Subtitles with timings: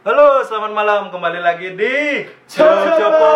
[0.00, 1.02] Halo, selamat malam.
[1.12, 3.32] Kembali lagi di Cocopo.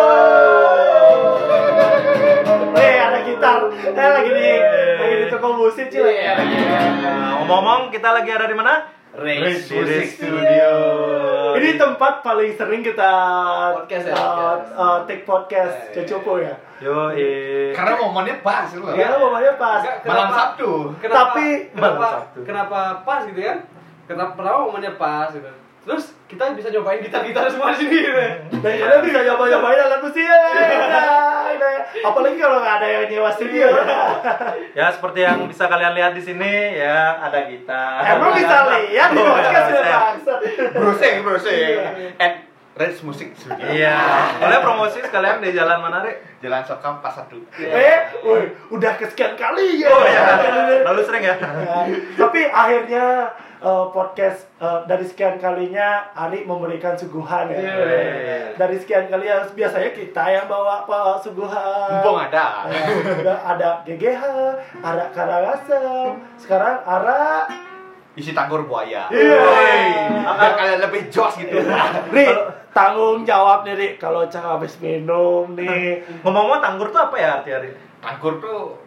[2.73, 3.59] Eh ada gitar.
[3.69, 4.49] Eh lagi di
[4.97, 6.09] lagi di toko musik cuy.
[6.09, 6.55] Iya, lagi.
[6.57, 8.73] Nah, Ngomong-ngomong, kita lagi ada di mana?
[9.15, 10.73] Race Music Studio.
[11.55, 13.11] Ini tempat paling sering kita
[13.79, 14.67] Podcast ya, uh, podcast.
[14.75, 16.51] uh, take podcast Eh, Cocopo ya.
[16.83, 17.71] Yo, eh.
[17.71, 18.83] Karena momennya pas lu.
[18.91, 19.79] Ya momennya pas.
[20.03, 20.91] Malam Sabtu.
[20.99, 22.39] Kenapa, Tapi- kenapa, Malam Sabtu.
[22.43, 23.57] kenapa pas gitu kan?
[24.05, 25.47] Kenapa pertama momennya pas gitu.
[25.85, 28.23] Terus kita bisa nyobain gitar-gitar semua di sini gitu.
[28.57, 30.41] Dan kalian bisa nyoba-nyobain alat musik ya.
[32.01, 33.69] Apalagi kalau nggak ada yang nyewa studio.
[34.73, 38.01] Ya, seperti yang bisa kalian lihat di sini, ya ada gitar.
[38.17, 40.39] Emang bisa lihat di podcast ya bangsat.
[40.73, 41.77] Browsing, browsing.
[42.17, 42.33] At
[42.75, 43.63] Race Music Studio.
[43.71, 43.95] Iya.
[44.35, 46.03] Boleh promosi sekalian di jalan mana?
[46.43, 47.31] Jalan Sokam Pas 1.
[47.63, 49.87] Eh, woi, udah kesekian kali ya.
[49.87, 50.25] Oh ya.
[50.83, 51.23] Lalu sering?
[51.23, 51.39] Ya,
[52.19, 57.59] tapi akhirnya eh, podcast eh, dari sekian kalinya Ari memberikan suguhan ya.
[57.59, 58.37] Iya.
[58.55, 61.99] Dari sekian kali ya, biasanya kita yang bawa apa suguhan.
[61.99, 62.67] Mumpung ada.
[63.21, 64.23] Ya, ada GGH,
[64.79, 67.47] ada Karangasem, sekarang Ara
[68.15, 69.11] Isi tanggur buaya.
[69.11, 69.39] Iya.
[70.23, 71.59] Biar kalian lebih jos gitu.
[72.15, 72.25] Ri,
[72.71, 75.99] tanggung jawab nih Ri kalau Cang habis minum nih.
[76.23, 77.75] Ngomong-ngomong tanggur tuh apa ya arti Rik?
[77.99, 78.84] Tanggur tuh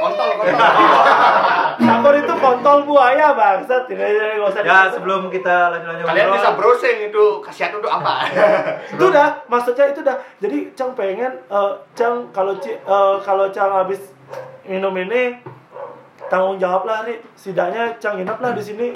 [0.00, 0.72] kontol kontol.
[1.88, 3.84] Tanggur itu kontol buaya bangsat.
[3.84, 4.62] Tidak tidak usah.
[4.64, 8.14] Ya, sebelum kita lanjut-lanjut Kalian ngobrol, bisa browsing itu kasihan untuk apa?
[8.96, 14.00] itu dah maksudnya itu dah jadi Cang pengen eh, Cang kalau eh, kalau Cang habis
[14.64, 15.36] minum ini
[16.30, 18.86] tanggung jawab lah Ri setidaknya Cang nginep lah di sini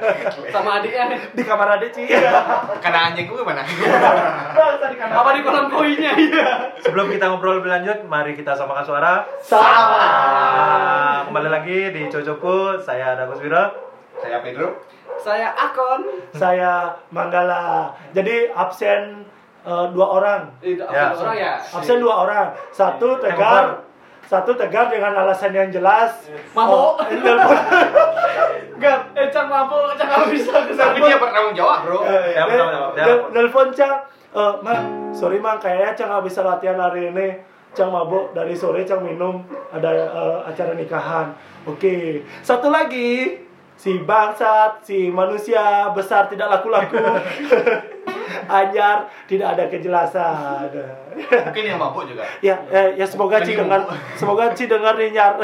[0.54, 1.10] Sama adiknya.
[1.28, 2.06] di kamar adik Ci
[2.84, 3.66] Karena anjing gue kamar
[5.12, 6.12] Apa di kolam koinnya?
[6.24, 6.48] Iya.
[6.78, 9.14] sebelum kita ngobrol lebih lanjut, mari kita samakan suara.
[9.40, 10.00] sama
[11.26, 13.74] kembali lagi di Cocoku, saya Dagus Wira.
[14.16, 14.78] Saya Pedro.
[15.16, 16.00] Saya Akon.
[16.30, 19.24] saya Manggala jadi absen
[19.62, 21.10] eh, dua orang Itu Ya.
[21.10, 21.52] apa orang ya?
[21.60, 23.83] absen dua orang satu tegar
[24.24, 26.96] satu tegar dengan alasan yang jelas Mabuk.
[26.96, 27.56] Oh, nelpon.
[28.74, 31.98] Enggak, eh Cang mabuk, Cang nggak bisa Tapi dia bertanggung jawab, Bro.
[32.02, 32.88] Eh, Ya, betul, betul.
[32.92, 33.04] Ya.
[33.04, 33.94] nel- nelpon Cang,
[34.32, 37.28] eh, Mang, sorry Mang, kayaknya Cang nggak bisa latihan hari ini.
[37.72, 41.34] Cang mabuk dari sore Cang minum ada eh, acara nikahan.
[41.64, 43.38] Oke, satu lagi
[43.74, 46.94] si bangsat, si manusia besar tidak laku-laku.
[48.46, 50.68] Anjar tidak ada kejelasan.
[51.16, 52.24] Mungkin yang mabuk juga.
[52.40, 53.80] ya, eh, ya semoga Ci Mending dengar,
[54.14, 55.34] semoga Ci dengar nih Nyar.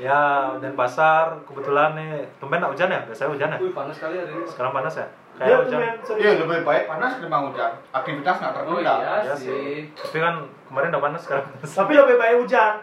[0.00, 3.00] Ya, dan pasar kebetulan nih, tumben nggak hujan ya?
[3.04, 3.58] Biasanya hujan ya?
[3.60, 4.44] Wih, panas sekali hari ini.
[4.48, 5.04] Sekarang panas ya?
[5.36, 5.80] Ya, Kayak tuh, hujan.
[6.16, 7.70] Iya, lebih baik panas ketimbang hujan.
[7.92, 8.94] Aktivitas nggak Oh tertunda.
[8.96, 9.92] iya Ya sih.
[9.92, 10.34] Tapi kan
[10.66, 11.44] kemarin udah panas sekarang.
[11.46, 11.68] panas.
[11.70, 12.74] Tapi lebih baik hujan.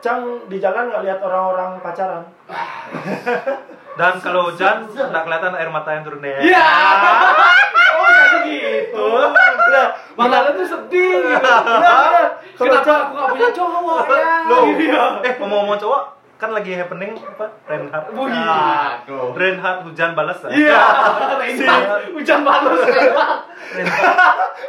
[0.00, 2.24] Cang di jalan nggak lihat orang-orang pacaran.
[3.92, 6.38] Dan kalau hujan nggak kelihatan air mata yang turun ya.
[6.40, 6.66] Iya.
[7.92, 9.04] Oh, jadi gitu.
[9.04, 11.36] Udah, Makanya tuh sedih gitu.
[11.36, 12.26] udah.
[12.52, 14.34] Kalau Kenapa aku gak punya cowok ya?
[14.44, 15.04] Loh, Iya.
[15.22, 16.02] eh ngomong-ngomong cowok,
[16.42, 17.46] kan lagi happening apa?
[17.70, 18.10] Reinhardt.
[18.10, 18.34] Wih.
[18.34, 19.30] Aduh.
[19.30, 20.50] Reinhardt hujan balas ya?
[20.50, 20.82] Iya.
[21.38, 22.10] Reinhardt.
[22.10, 23.46] Hujan Reinhardt.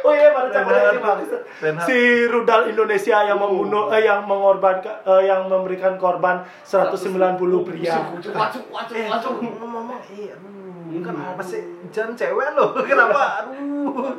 [0.06, 0.94] Oh iya, Reinhardt.
[0.94, 1.40] ini maksud.
[1.58, 1.88] Reinhardt.
[1.90, 1.98] Si
[2.30, 8.14] rudal Indonesia yang membunuh eh, yang mengorbankan eh, yang memberikan korban 190 pria.
[8.14, 9.34] Wacuk, wacuk, wacuk, wacuk.
[9.58, 12.70] Ngomong-ngomong, iya, aduh, kan masih hujan cewek loh.
[12.86, 13.50] Kenapa?
[13.50, 14.14] Aduh.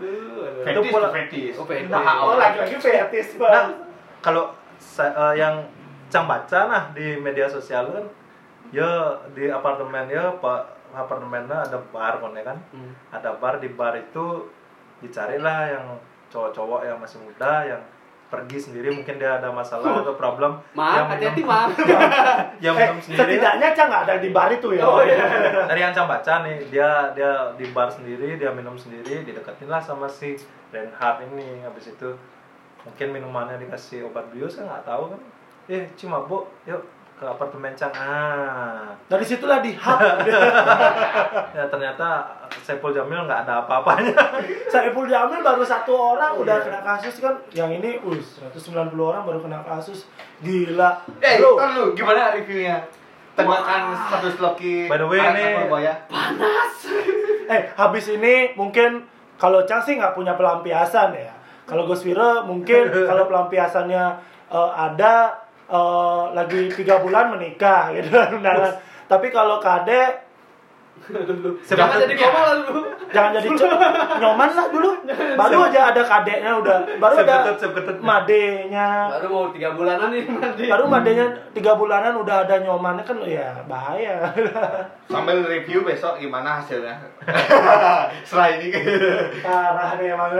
[0.67, 1.53] Fetis Itu fetis.
[1.55, 1.87] Oh, fetis.
[1.87, 3.67] Nah, Oh, lagi-lagi fetis, Nah, Bang.
[4.19, 5.63] kalau sa- eh, yang
[6.07, 8.05] Cang baca nah di media sosial kan,
[8.69, 8.87] ya
[9.31, 10.61] di apartemen ya pak
[10.91, 12.93] apartemennya ada bar ya kan, Hmm.
[13.09, 14.47] ada bar di bar itu
[14.97, 15.85] dicarilah yang
[16.27, 17.81] cowok-cowok yang masih muda yang
[18.25, 21.41] pergi sendiri mungkin dia ada masalah atau problem yang hati-hati,
[22.65, 23.19] yang Eh, minum sendiri.
[23.37, 24.83] setidaknya Cang nggak ada di bar itu ya.
[24.83, 25.19] Oh, iya.
[25.63, 29.79] dari yang Cang baca nih dia dia di bar sendiri dia minum sendiri dideketin lah
[29.79, 30.33] sama si
[30.69, 31.61] Reinhardt ini.
[31.61, 32.09] Habis itu
[32.81, 35.21] mungkin minumannya dikasih obat bius kan nggak tahu kan
[35.67, 36.81] eh Ci mabuk yuk
[37.15, 39.99] ke apartemen Cang ah Dari situlah di hub.
[41.55, 42.27] ya ternyata
[42.59, 44.11] Saiful Jamil nggak ada apa-apanya
[44.73, 46.65] Saiful Jamil baru satu orang udah Iya.
[46.65, 47.35] kena kasus kan.
[47.49, 50.11] Yang ini, us 190 orang baru kena kasus.
[50.39, 50.91] Gila.
[51.17, 51.55] Eh, lu
[51.93, 52.83] gimana reviewnya?
[53.31, 54.87] Tembakan status Loki.
[54.87, 55.93] By the way, ini- tanggur buaya.
[57.47, 59.05] eh habis ini mungkin
[59.35, 61.31] kalau Cang sih nggak punya pelampiasan ya.
[61.63, 64.03] Kalau Gus Wira mungkin kalau pelampiasannya
[64.47, 65.31] eh, ada
[65.69, 68.73] eh, lagi tiga bulan menikah gitu kan undangan.
[69.05, 70.24] Tapi kalau Kade
[71.61, 72.81] Jangan jadi koma lah dulu.
[73.13, 73.79] Jangan jadi co-
[74.17, 74.89] nyoman lah dulu.
[75.39, 77.53] Baru aja ada kadeknya udah, baru ada
[78.01, 78.87] madenya.
[79.13, 80.65] Baru mau tiga bulanan nih mandi.
[80.65, 84.33] Baru madenya tiga bulanan udah ada nyomannya kan ya bahaya.
[85.13, 86.97] Sambil review besok gimana hasilnya.
[88.27, 88.73] Setelah ini.
[89.45, 90.33] Parah nih emang.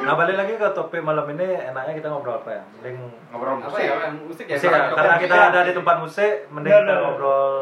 [0.00, 2.62] Nah balik lagi ke topik malam ini enaknya kita ngobrol apa ya?
[2.80, 2.96] Mending
[3.32, 3.84] Ngobrol Apa musik.
[3.84, 3.94] ya?
[4.12, 4.56] Musik ya.
[4.56, 7.52] musik ya, karena kita ada di tempat musik, mending kita ngobrol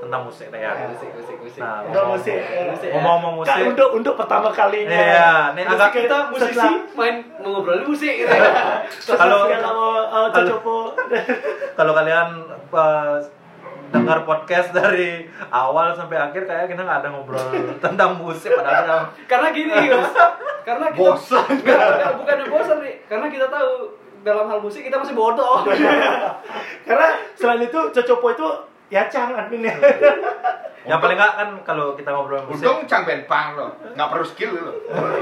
[0.00, 0.72] tentang musik ya.
[0.88, 1.60] Musik, musik, musik.
[1.68, 2.40] Nah, Udah musik.
[2.40, 2.94] Musik ya.
[2.96, 4.96] Ngomong-ngomong Kan musik, untuk untuk pertama kalinya.
[4.96, 8.52] Iya, nih agak- Kita musisi setelah- main ngobrolin musik gitu ya.
[8.88, 10.76] setelah Kalau- uh, cocopo.
[11.78, 12.28] kalau kalian
[12.70, 13.20] uh,
[13.88, 17.40] dengar podcast dari awal sampai akhir kayak kita nggak ada ngobrol
[17.84, 18.96] tentang musik padahal kita
[19.28, 20.12] Karena gini, Mas.
[20.64, 21.48] Karena kita Bosan.
[22.16, 22.96] Bukan bosan nih.
[23.04, 23.70] Karena kita tahu
[24.20, 25.64] dalam hal musik kita masih bodoh.
[26.88, 28.48] Karena selain itu cocopo itu
[28.88, 29.76] ya cang adminnya.
[30.86, 34.52] Yang paling nggak kan kalau kita ngobrol musik Untung cang bentang loh, nggak perlu skill
[34.54, 34.72] lo.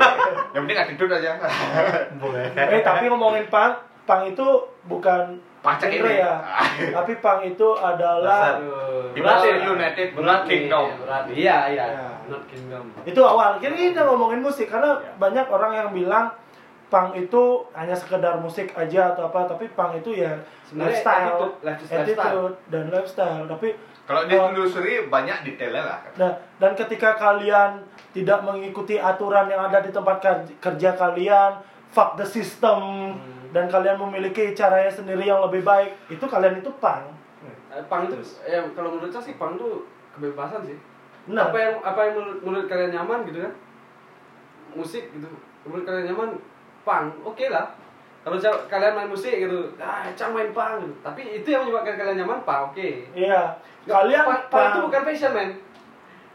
[0.54, 1.32] Yang penting attitude aja.
[2.20, 4.44] boleh eh tapi ngomongin pang, pang itu
[4.84, 6.22] bukan Pacak ini.
[6.22, 6.38] ya.
[7.02, 8.54] tapi pang itu adalah
[9.16, 10.86] United, berat Not Kingdom.
[11.32, 11.84] Iya, iya.
[11.90, 12.08] Ya.
[12.30, 12.84] Not Kingdom.
[13.02, 13.58] itu awal.
[13.58, 16.30] Kira kita ngomongin musik karena banyak orang yang bilang
[16.86, 20.38] pang itu hanya sekedar musik aja atau apa, tapi pang itu ya
[20.70, 21.98] Sebenarnya lifestyle, attitude, lifestyle.
[22.02, 23.44] attitude dan lifestyle.
[23.50, 23.68] Tapi
[24.06, 25.98] Kalau ditelusuri banyak detailnya lah.
[26.14, 27.82] Nah, dan ketika kalian
[28.14, 31.58] tidak mengikuti aturan yang ada di tempat ker- kerja kalian,
[31.90, 32.78] fuck the system,
[33.50, 37.02] dan kalian memiliki caranya sendiri yang lebih baik, itu kalian itu pang.
[37.68, 40.78] Eh, Pang itu ya kalau menurut saya sih pang itu kebebasan sih.
[41.26, 41.50] Benar.
[41.50, 43.52] Apa yang apa yang menurut, menurut kalian nyaman gitu kan?
[44.72, 45.28] Musik gitu.
[45.66, 46.30] Menurut kalian nyaman
[46.86, 47.74] pang, oke lah.
[48.22, 50.94] Kalau kalian main musik gitu, ah, cang main pang gitu.
[50.98, 52.88] Tapi itu yang menyebabkan kalian nyaman pang, oke.
[53.14, 53.54] Iya.
[53.86, 55.50] Kalian pang, pang itu bukan fashion, men.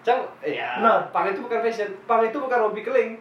[0.01, 0.80] Cang, iya.
[0.80, 1.03] Nah.
[1.09, 1.89] Pang itu bukan fashion.
[2.03, 3.12] Pang itu bukan hobi keling.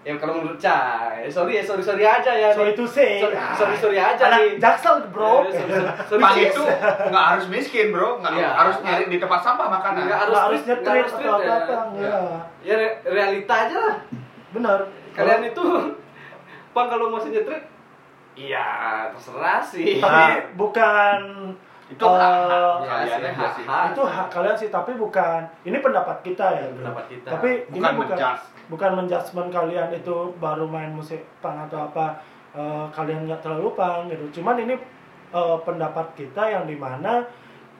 [0.00, 2.54] Ya kalau menurut Cang, eh, sorry ya, sorry sorry aja ya.
[2.54, 2.72] So nih.
[2.72, 3.18] itu sih.
[3.18, 4.50] Sorry, sorry, sorry aja Anak nih.
[4.56, 5.42] jaksel bro.
[5.42, 6.46] Eh, sorry, sorry, sorry, Pang sorry.
[6.46, 6.62] itu
[7.10, 8.48] nggak harus miskin bro, nggak Iya.
[8.54, 10.06] harus nyari di tempat sampah makanan.
[10.06, 11.02] Nggak harus harus street, atau ya.
[11.02, 12.16] apa-apa, Ya.
[12.62, 13.96] Ya re- realita aja lah.
[14.52, 14.78] Benar.
[15.10, 15.62] Kalian itu
[16.76, 17.64] Bang kalau mau nyetrit
[18.36, 18.68] Iya,
[19.10, 19.96] terserah sih.
[19.96, 20.22] tapi
[20.54, 21.18] bukan
[21.86, 23.62] Itu hak-hak eh, Ya, kalian sih, aja sih.
[23.62, 23.84] hak-hak.
[23.88, 26.78] itu hak kalian sih tapi bukan ini pendapat kita ya bro.
[26.80, 27.28] pendapat kita.
[27.30, 28.42] tapi Bukan ini bukan menjudge.
[28.66, 32.18] bukan menjudgment kalian itu baru main musik pang atau apa
[32.52, 34.74] eh, kalian nggak terlalu pang gitu cuman ini
[35.30, 37.22] eh, pendapat kita yang di mana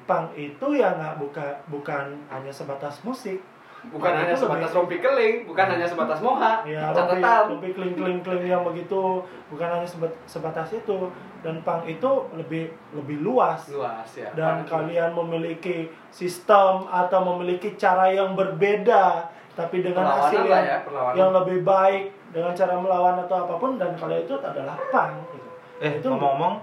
[0.05, 3.43] pang itu ya nggak buka bukan hanya sebatas musik
[3.89, 6.53] bukan Pang hanya itu sebatas lebih- rompi keling, bukan hanya sebatas moha.
[6.63, 7.43] ya Catatan.
[7.53, 11.09] lebih kling kling kling yang begitu bukan hanya sebat- sebatas itu
[11.41, 14.29] dan pang itu lebih lebih luas Luas ya.
[14.33, 20.65] dan Pang- kalian memiliki sistem atau memiliki cara yang berbeda tapi dengan Perlawanan hasil yang,
[20.65, 21.17] ya, perlawanan.
[21.17, 25.49] yang lebih baik dengan cara melawan atau apa pun dan kalian itu adalah pang gitu.
[25.79, 26.61] eh itu ngomong-ngomong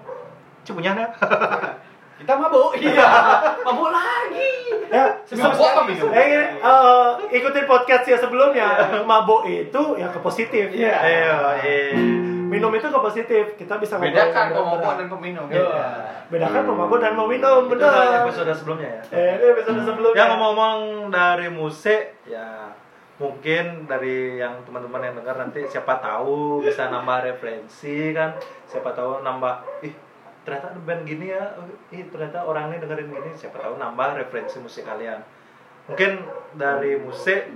[0.62, 1.08] cipunya ya
[2.24, 2.72] kita mabuk.
[2.80, 3.08] Iya.
[3.62, 4.52] mabuk lagi.
[4.88, 5.06] ya
[5.36, 6.08] Mabuk apa minum?
[6.10, 6.26] eh,
[6.56, 8.68] eh, ikutin podcast ya sebelumnya
[9.04, 10.96] mabuk itu ya ke positif Iya.
[10.96, 12.00] Iya, iya.
[12.48, 15.46] minum itu ke positif kita bisa ngobrol Bedakan yang pemabuk dan peminum.
[15.50, 15.88] Iya.
[16.30, 17.94] bedakan pemabuk dan Itu adalah benar
[18.24, 20.78] episode sebelumnya ya eh ini episode sebelumnya Ya ngomong-ngomong
[21.10, 22.70] dari musik ya
[23.14, 28.34] mungkin dari yang teman-teman yang dengar nanti siapa tahu bisa nambah referensi kan
[28.66, 29.94] siapa tahu nambah ih
[30.44, 31.56] ternyata ada band gini ya
[31.90, 35.24] ih ternyata orang ini dengerin gini siapa tahu nambah referensi musik kalian
[35.86, 36.24] mungkin
[36.54, 37.48] dari musik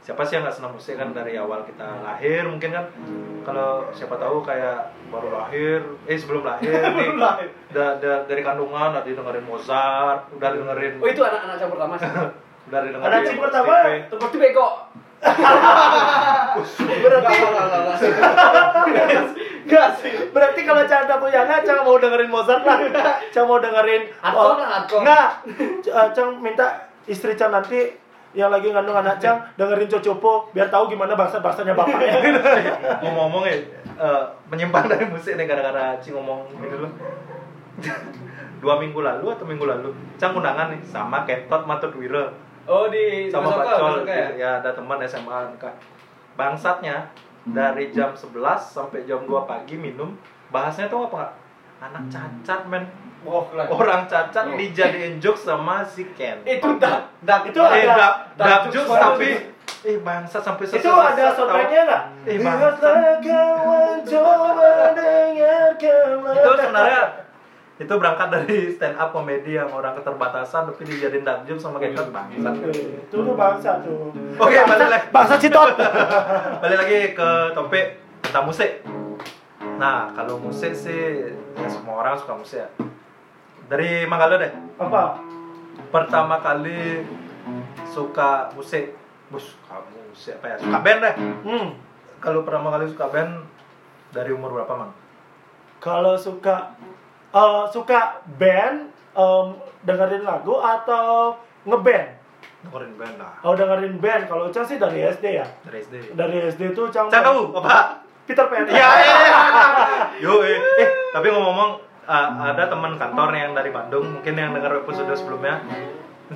[0.00, 2.84] siapa sih yang nggak senang musik kan dari awal kita lahir mungkin kan
[3.40, 7.08] kalau siapa tahu kayak baru lahir eh sebelum lahir nih
[7.70, 12.08] da- da- dari kandungan udah dengerin Mozart udah dengerin Oh itu anak-anak yang pertama sih.
[12.68, 13.74] udah dengerin Anak cip pertama.
[14.08, 14.68] Seperti bego.
[17.00, 17.36] berarti
[19.64, 20.12] Enggak sih.
[20.28, 22.78] Berarti kalau Canda Puyana, Cang mau dengerin Mozart lah.
[23.32, 25.00] Cang mau dengerin Hardcore lah, hardcore.
[25.02, 25.28] Enggak.
[25.80, 26.66] C- eh, Cang minta
[27.04, 27.80] istri Cang nanti
[28.34, 32.18] yang lagi ngandung anak Cang dengerin Cocopo biar tahu gimana bahasa-bahasanya bapaknya.
[33.00, 33.56] ngomong-ngomong ya
[33.94, 36.88] eh, menyimpang dari musik nih gara-gara Ci ngomong ini dulu
[38.58, 42.26] dua minggu lalu atau minggu lalu Cang undangan nih sama Ketot Matut Wira
[42.64, 44.28] Oh di sama Pak Col ya?
[44.34, 45.74] ya ada teman SMA kak
[46.34, 47.06] bangsatnya
[47.44, 50.16] dari jam 11 sampai jam 2 pagi minum
[50.48, 51.36] bahasnya tuh apa?
[51.78, 52.84] Anak cacat men.
[53.24, 53.64] Oh, lah.
[53.66, 56.44] orang cacat dijadiin jokes sama si Ken.
[56.44, 59.28] Itu dak dak Itu eh ada- dap dap dap jokes tapi
[59.80, 62.02] eh bangsat sampai Itu ada soundtracknya nggak?
[62.24, 66.34] Eh, Lihatlah kawan coba dengarkanlah.
[66.34, 67.02] itu sebenarnya
[67.74, 72.06] itu berangkat dari stand up komedi yang orang keterbatasan tapi dijadiin dark joke sama kayak
[72.06, 74.14] bangsat Oke, itu tuh bangsa tuh.
[74.38, 75.06] Oke, balik lagi.
[75.10, 75.74] Bangsa citot.
[76.62, 77.86] balik lagi ke topik
[78.22, 78.70] tentang musik
[79.74, 82.68] nah kalau musik sih ya semua orang suka musik ya
[83.66, 85.18] dari Manggalo deh Apa?
[85.90, 87.02] pertama kali
[87.84, 88.94] suka musik
[89.28, 91.68] bus kamu musik apa ya suka band deh Hmm.
[92.16, 93.42] kalau pertama kali suka band
[94.10, 94.92] dari umur berapa mang
[95.78, 96.78] Kalau suka
[97.34, 99.46] eh, suka band em,
[99.82, 101.34] dengerin lagu atau
[101.66, 102.22] ngeband?
[102.64, 104.24] dengerin band lah Oh dengerin band.
[104.24, 105.46] Kalau Cang sih dari SD ya.
[105.68, 107.12] dari SD Dari SD tuh Cang.
[107.12, 108.64] Cang kamu apa Peter Pan.
[108.64, 109.40] Iya, iya, iya.
[110.24, 111.76] Yo, eh, eh, tapi ngomong-ngomong,
[112.08, 115.60] uh, ada teman kantor yang dari Bandung, mungkin yang dengar episode sebelumnya,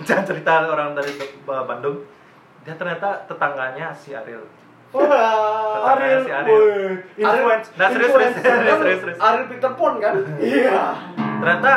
[0.05, 1.17] jangan cerita orang dari
[1.49, 2.05] uh, Bandung,
[2.61, 4.45] dia ternyata tetangganya si Ariel.
[4.89, 6.49] Wah, Ariel, Si Ariel.
[6.49, 8.77] woi, influence, Nah, serius, serius, influencer.
[8.81, 9.19] serius, serius.
[9.21, 10.15] Ariel Peter Pon kan?
[10.39, 10.81] Iya.
[11.39, 11.73] Ternyata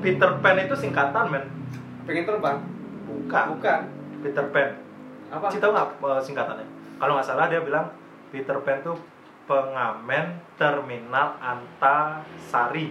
[0.00, 1.44] Peter Pan itu singkatan, men.
[2.04, 2.58] Pengen terbang?
[3.06, 3.44] Bukan.
[3.54, 3.80] Bukan.
[4.20, 4.68] Peter Pan.
[5.30, 5.46] Apa?
[5.46, 6.66] Cita nggak uh, singkatannya?
[6.98, 7.86] Kalau nggak salah dia bilang
[8.28, 8.98] Peter Pan tuh
[9.46, 10.26] pengamen
[10.56, 12.90] terminal Antasari.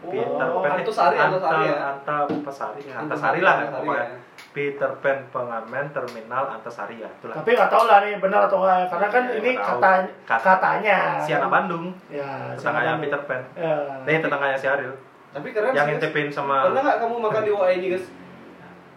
[0.00, 1.76] Peter Oh, Pan eh, Antasari, Antasari ya?
[1.92, 4.16] Anta Antasari ya, Antasari, lah pokoknya.
[4.50, 7.34] Peter Pan pengamen terminal Antasari ya, itulah.
[7.36, 9.90] Tapi nggak tahu lah nih benar atau enggak karena kan Ya, ini kata,
[10.24, 10.98] Kata- katanya.
[11.16, 13.42] Si anak Bandung, Ya, tetangganya anak Peter Pan.
[13.54, 13.74] Ya.
[14.02, 14.94] Nih tetangganya si Ariel.
[15.30, 16.02] Tapi keren Yang sih, guys.
[16.02, 18.06] intipin sama Pernah nggak kamu makan di WA ini guys?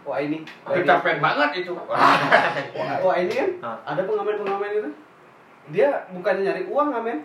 [0.02, 0.38] WA ini.
[0.66, 1.72] Peter Pan banget itu.
[3.04, 3.76] WA ini kan Ah.
[3.86, 4.90] ada pengamen-pengamen itu.
[5.66, 7.18] Dia bukannya nyari uang ngamen.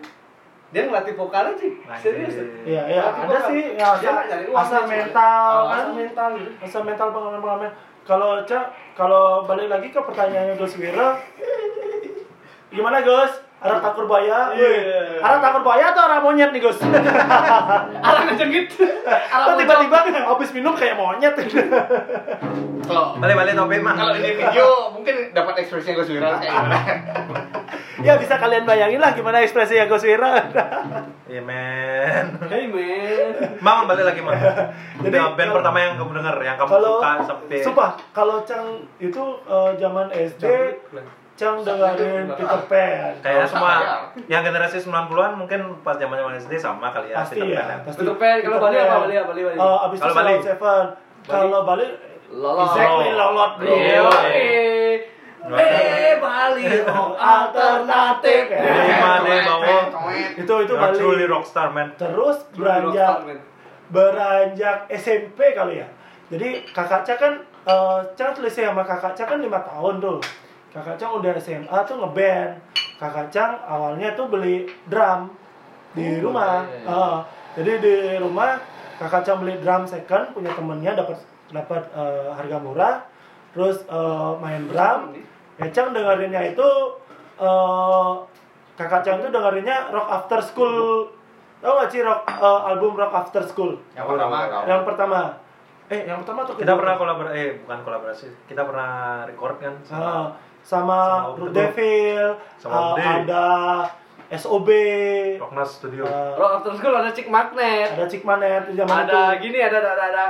[0.70, 1.66] Dia ngelatih vokal aja.
[1.98, 2.38] Serius.
[2.62, 3.50] Iya, iya, ada vokal.
[3.50, 4.14] sih ya, Dia asal,
[4.54, 5.74] asal mental cuma- kan.
[5.76, 6.30] Asal mental.
[6.62, 7.70] Asal mental pengamen-pengamen.
[8.10, 11.14] Kalau Cak, kalau balik lagi ke pertanyaannya Gus Wira,
[12.74, 13.30] gimana Gus?
[13.62, 14.50] Arah takur baya?
[14.50, 15.22] Iya.
[15.22, 16.74] Arah takur baya atau arah monyet nih Gus?
[18.10, 18.74] Arah ngejengit.
[19.38, 21.38] Arah tiba-tiba habis minum kayak monyet?
[22.82, 23.94] Kalau balik-balik topik mah.
[23.94, 26.78] kalau ini video mungkin dapat ekspresinya Gus Wira kayak gimana?
[28.00, 30.32] ya bisa kalian bayangin lah gimana ekspresinya Gus Wira.
[31.24, 32.26] Iya, men.
[32.48, 33.30] Hey man.
[33.60, 34.34] Mang balik lagi, Mang.
[35.00, 38.66] Jadi, band kalau- pertama yang kamu dengar, yang kamu kalau suka sampai sumpah kalau Cang
[38.98, 40.44] itu eh, zaman SD
[41.32, 43.12] Cang dengerin Peter Pan.
[43.16, 43.72] Kayaknya Kalau semua
[44.26, 47.78] yang generasi 90-an mungkin pas zaman zaman SD sama kali ya pasti Peter ya, Pan
[47.82, 48.00] pasti.
[48.02, 48.96] Peter Pan, kalau Bali apa?
[49.00, 49.28] Bali apa?
[49.30, 49.56] Bali, Bali.
[49.56, 50.34] Eh, abis itu Kalau Bali?
[50.40, 50.84] Seven.
[51.22, 51.86] Kalau Bali
[52.30, 52.62] Lolot.
[52.64, 53.74] Exactly lolot bro.
[55.40, 55.56] Iya.
[55.56, 56.12] Iya.
[56.12, 56.64] Eh, Bali.
[56.84, 58.44] Oh, Alternatif.
[58.46, 59.82] Jadi mana bawah
[60.36, 60.96] Itu itu You're Bali.
[60.96, 61.92] truly rockstar man.
[61.96, 63.24] Terus beranjak
[63.88, 65.88] beranjak SMP kali ya.
[66.28, 67.32] Jadi kakak Cak kan
[67.62, 70.20] eh Cak selisih sama kakak Cak kan lima tahun tuh.
[70.70, 72.52] Kakak Cak udah SMA tuh ngeband.
[72.96, 75.32] Kakak Cak awalnya tuh beli drum
[75.90, 76.62] di Oh, rumah.
[76.62, 76.94] iya, iya.
[76.94, 77.18] Eh,
[77.56, 78.60] jadi di rumah
[78.96, 81.18] kakak Cak beli drum second punya temennya dapat
[81.50, 82.96] dapat eh, harga murah.
[83.50, 85.00] Terus eh, main drum.
[85.60, 86.68] Ya Cang dengerinnya itu
[87.36, 88.10] eh
[88.74, 91.12] kakak Cang tuh dengerinnya rock after school.
[91.60, 93.76] Tahu gak sih rock eh, album rock after school?
[93.92, 94.36] Yang pertama.
[94.64, 95.20] Yang pertama.
[95.90, 100.30] Eh, yang pertama tuh Kita pernah kolaborasi, eh bukan kolaborasi, kita pernah record kan sama
[100.62, 100.96] sama Sama
[101.34, 102.26] Ruth Om Devil,
[102.62, 103.00] Sama D.
[103.02, 103.46] ada
[104.30, 104.68] SOB,
[105.42, 106.06] Rocknas Studio.
[106.06, 107.98] ah, Rock after school ada Chick Magnet.
[107.98, 109.50] ada Cik zaman Ada itu.
[109.50, 110.26] gini ada ada ada, ada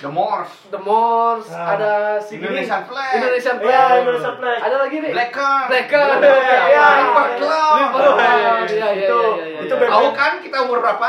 [0.00, 0.52] The Morse.
[0.66, 1.76] The Morse, Ah.
[1.76, 2.48] ada si gini.
[2.48, 3.12] Indonesian Flag.
[3.14, 3.98] Indonesian Iya, Flag.
[4.00, 4.58] Indonesia Flag.
[4.58, 5.10] Ada lagi nih.
[5.12, 5.60] Blacker.
[5.68, 6.06] Blacker.
[6.16, 6.84] Iya, Iya.
[6.96, 7.74] River Club.
[7.76, 8.16] River Club.
[8.16, 9.88] Iya, iya, iya, Itu- iya, iya, itu iya.
[9.90, 11.08] Tahu kan kita umur berapa?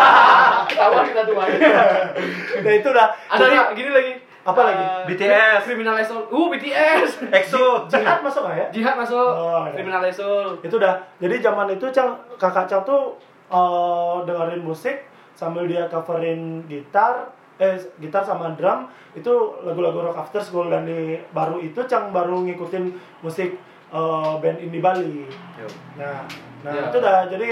[0.68, 1.44] Ketahuan kita tua.
[2.60, 3.08] Nah, itu dah.
[3.26, 4.12] Ada gini lagi.
[4.40, 4.84] Apa lagi?
[4.84, 5.60] Eh, BTS.
[5.64, 6.28] Criminal Assault.
[6.28, 7.10] Uh, BTS.
[7.38, 7.84] EXO.
[7.86, 8.66] jihad masuk nggak ya?
[8.70, 9.16] Jihad masuk.
[9.16, 9.72] Oh, iya.
[9.74, 10.60] Criminal Assault.
[10.60, 13.16] itu dah jadi zaman itu cang kakak cang tuh
[13.48, 14.96] eh, dengerin musik
[15.32, 19.28] sambil dia coverin gitar eh gitar sama drum itu
[19.62, 20.98] lagu-lagu rock after school dan di
[21.30, 22.88] baru itu cang baru ngikutin
[23.20, 23.54] musik
[23.90, 25.68] eh, band indie Bali Yo.
[25.94, 26.24] nah
[26.60, 26.88] nah Ya.
[26.88, 27.48] itu dah jadi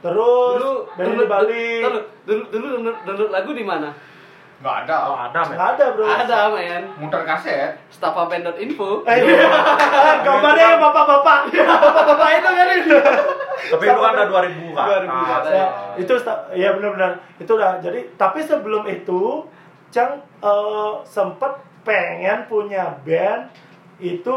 [0.00, 2.00] terus Dulu band indie download- Bali dulu
[2.48, 3.88] dulu dulu download lagu di mana?
[4.60, 4.96] Nggak ada.
[5.08, 5.56] Oh, ada men.
[5.56, 6.82] nggak ada bro Ada, men.
[7.00, 7.80] Muter kaset.
[7.88, 9.08] Stafaband.info.
[9.08, 9.48] Eh, iya.
[10.24, 12.66] gambarnya yang bapak-bapak bapak-bapak itu kan
[13.72, 14.86] Tapi itu kan udah 2000 kan.
[15.04, 15.40] 2000 Ah, kan.
[15.48, 16.12] ya, itu
[16.56, 19.48] ya benar-benar itu udah jadi tapi sebelum itu
[19.90, 21.52] Cang eh, sempet
[21.82, 23.48] pengen punya band
[23.96, 24.34] itu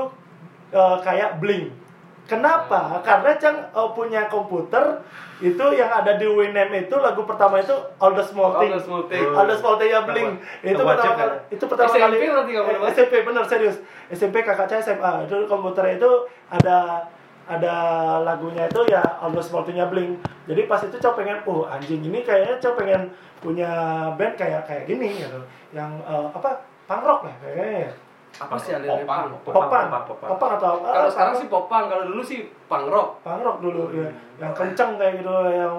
[0.72, 1.82] eh, kayak Blink
[2.25, 5.03] kenapa karena Cang eh, punya komputer
[5.44, 8.84] itu yang ada di Winamp itu lagu pertama itu All the Small All Things the
[8.88, 9.32] Small Things.
[9.36, 10.32] All the Small Things ya Blink
[10.63, 11.39] itu pertama kali ya.
[11.51, 12.92] itu pertama SMP kali berarti kamu eh?
[12.96, 13.75] SMP bener serius
[14.08, 16.10] SMP kakak saya SMA itu komputer itu
[16.48, 17.08] ada
[17.44, 17.75] ada
[18.24, 20.15] lagunya itu ya Almost Mortunya Blink.
[20.48, 23.01] Jadi pas itu cowok pengen, oh anjing ini kayaknya cowok pengen
[23.44, 23.72] punya
[24.15, 25.39] band kayak kayak gini gitu.
[25.75, 26.63] Yang eh, apa?
[26.88, 27.92] Punk rock ya kayaknya.
[28.33, 29.29] Apa sih aliran Popang.
[29.29, 29.45] pang?
[29.45, 30.87] Popang, Popang, popang, atau apa?
[30.89, 33.21] Kalau sekarang sih popang, kalau dulu sih punk rock.
[33.21, 34.09] punk rock dulu ya.
[34.39, 35.75] Yang kenceng kayak gitu yang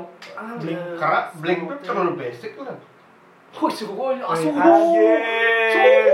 [0.56, 0.80] Blink.
[0.94, 2.78] Karena Blink itu terlalu basic lah.
[3.54, 4.48] Wih, suhu asu.
[4.50, 6.10] Anjing.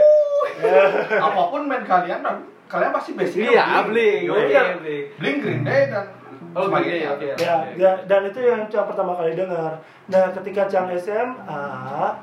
[1.12, 2.20] Apa pun band kalian,
[2.66, 4.25] kalian pasti basicnya Iya, Blink.
[4.25, 4.32] Blink.
[4.32, 5.04] Oke, Blink.
[5.16, 6.06] Blink Green Day dan
[6.50, 7.09] Oh, Day, sebagainya.
[7.14, 7.26] oke.
[7.38, 9.70] ya, ya, dan itu yang Cang pertama kali dengar.
[10.11, 11.62] Nah, ketika Cang SMA,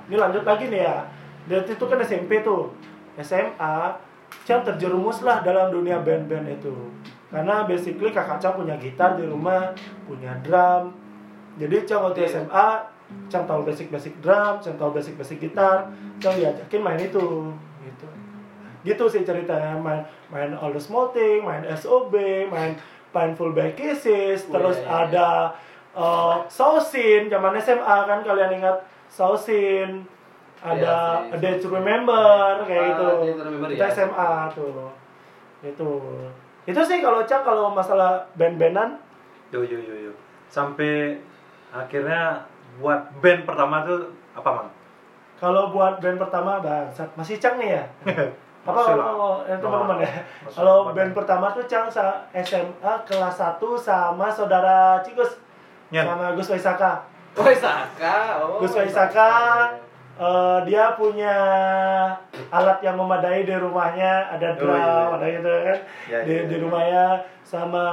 [0.04, 1.08] ini lanjut lagi nih ya.
[1.48, 2.76] Dan itu kan SMP tuh.
[3.16, 3.76] SMA,
[4.46, 6.74] Cang terjerumus lah dalam dunia band-band itu.
[7.28, 9.72] Karena basically kakak Cang punya gitar di rumah,
[10.08, 10.94] punya drum.
[11.58, 12.46] Jadi Cang waktu Iya.
[12.46, 12.68] SMA,
[13.32, 15.88] Cang tahu basic-basic drum, Cang tahu basic-basic gitar,
[16.20, 17.52] Cang diajakin main itu.
[17.84, 18.08] Gitu.
[18.84, 22.14] Gitu sih ceritanya, main main All the Small Thing, main SOB,
[22.48, 22.76] main
[23.12, 24.96] Painful Back Kisses, Oh, terus iya, iya.
[25.08, 25.28] ada
[25.96, 28.78] uh, Sausin, zaman SMA kan kalian ingat
[29.08, 30.04] Sausin,
[30.58, 31.40] ada Iya, A sih.
[31.40, 32.26] Day to Remember
[32.64, 33.08] kayak Ah, gitu.
[33.40, 33.94] Remember, Kita ya.
[33.94, 34.90] SMA tuh.
[35.62, 35.90] Itu.
[36.64, 38.98] Itu sih kalau Cak kalau masalah band-bandan
[39.48, 40.14] Yo yo yo yo.
[40.48, 41.16] Sampai
[41.70, 42.42] akhirnya
[42.78, 44.70] buat band pertama tuh apa mang?
[45.36, 47.84] kalau buat band pertama bangsat masih Cang nih ya.
[48.68, 48.98] apa apa,
[49.48, 50.12] yang teman-teman ya.
[50.50, 52.74] Kalau band pertama tuh Cang sa- SMA
[53.06, 55.38] kelas 1 sama saudara Cikus
[55.88, 57.06] sama Gus Waisaka.
[57.32, 58.42] Oh, Saka.
[58.42, 58.58] Oh.
[58.60, 59.30] Gus Waisaka
[60.18, 61.36] eh, dia punya
[62.50, 65.06] alat yang memadai di rumahnya ada Oh, drum iya, iya.
[65.14, 65.78] ada gitu kan
[66.10, 66.64] Iya, di, iya, di iya.
[66.64, 67.04] rumahnya
[67.44, 67.86] sama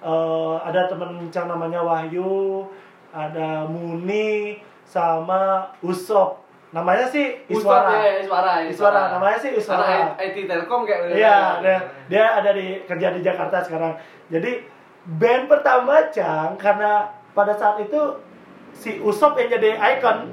[0.00, 2.66] eh, ada temen Cang namanya Wahyu
[3.10, 7.86] ada Muni sama Usop namanya sih Iswara.
[7.86, 8.52] Iswara Ya, Iswara.
[8.66, 9.86] Iswara, namanya sih Iswara.
[10.10, 11.78] Anak IT Telkom kayak Iya, dia,
[12.10, 13.94] dia ada di kerja di Jakarta sekarang.
[14.26, 14.66] Jadi
[15.06, 18.18] band pertama Cang karena pada saat itu
[18.74, 20.26] si Usop yang jadi icon.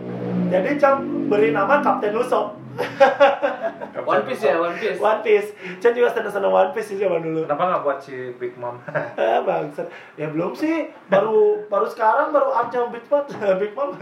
[0.52, 1.00] Jadi Cang
[1.32, 2.60] beri nama Kapten Usop.
[4.12, 5.00] One Piece ya, One Piece.
[5.00, 5.50] One Piece.
[5.80, 7.48] Cang juga seneng-seneng One Piece sih zaman dulu.
[7.48, 8.76] Kenapa nggak buat si Big Mom?
[9.16, 9.88] Ah, bangsat.
[10.20, 10.92] Ya belum sih.
[11.08, 13.24] Baru baru sekarang baru Ancam Big Mom.
[13.64, 13.96] Big Mom.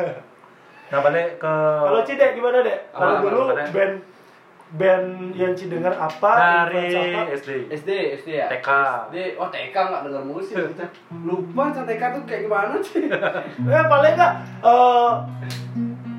[0.89, 1.53] nah balik ke
[1.85, 2.89] Kalau Cide gimana, Dek?
[2.89, 4.01] Kalau dulu band
[4.69, 6.31] band yang Ci denger apa?
[6.65, 7.33] dari apa?
[7.33, 7.69] SD.
[7.73, 7.89] SD,
[8.21, 8.49] SD ya?
[8.49, 8.69] TK.
[9.13, 10.85] SD, oh TK nggak denger musik kita.
[11.25, 13.05] Lupa TK tuh kayak gimana sih?
[13.05, 14.33] Eh paling enggak
[14.65, 15.09] eh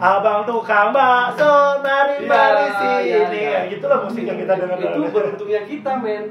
[0.01, 3.51] Abang tukang bakso nari Iya, nari iya, sini iya.
[3.55, 6.25] ya gitulah musik yang kita dengar Itu beruntungnya kita, men.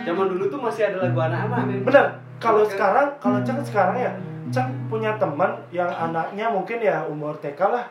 [0.00, 1.80] Zaman dulu tuh masih ada lagu anak-anak, men.
[1.84, 2.06] bener
[2.36, 4.12] kalau sekarang kalau Cang sekarang ya
[4.48, 7.84] Cang punya teman yang anaknya mungkin ya umur TK lah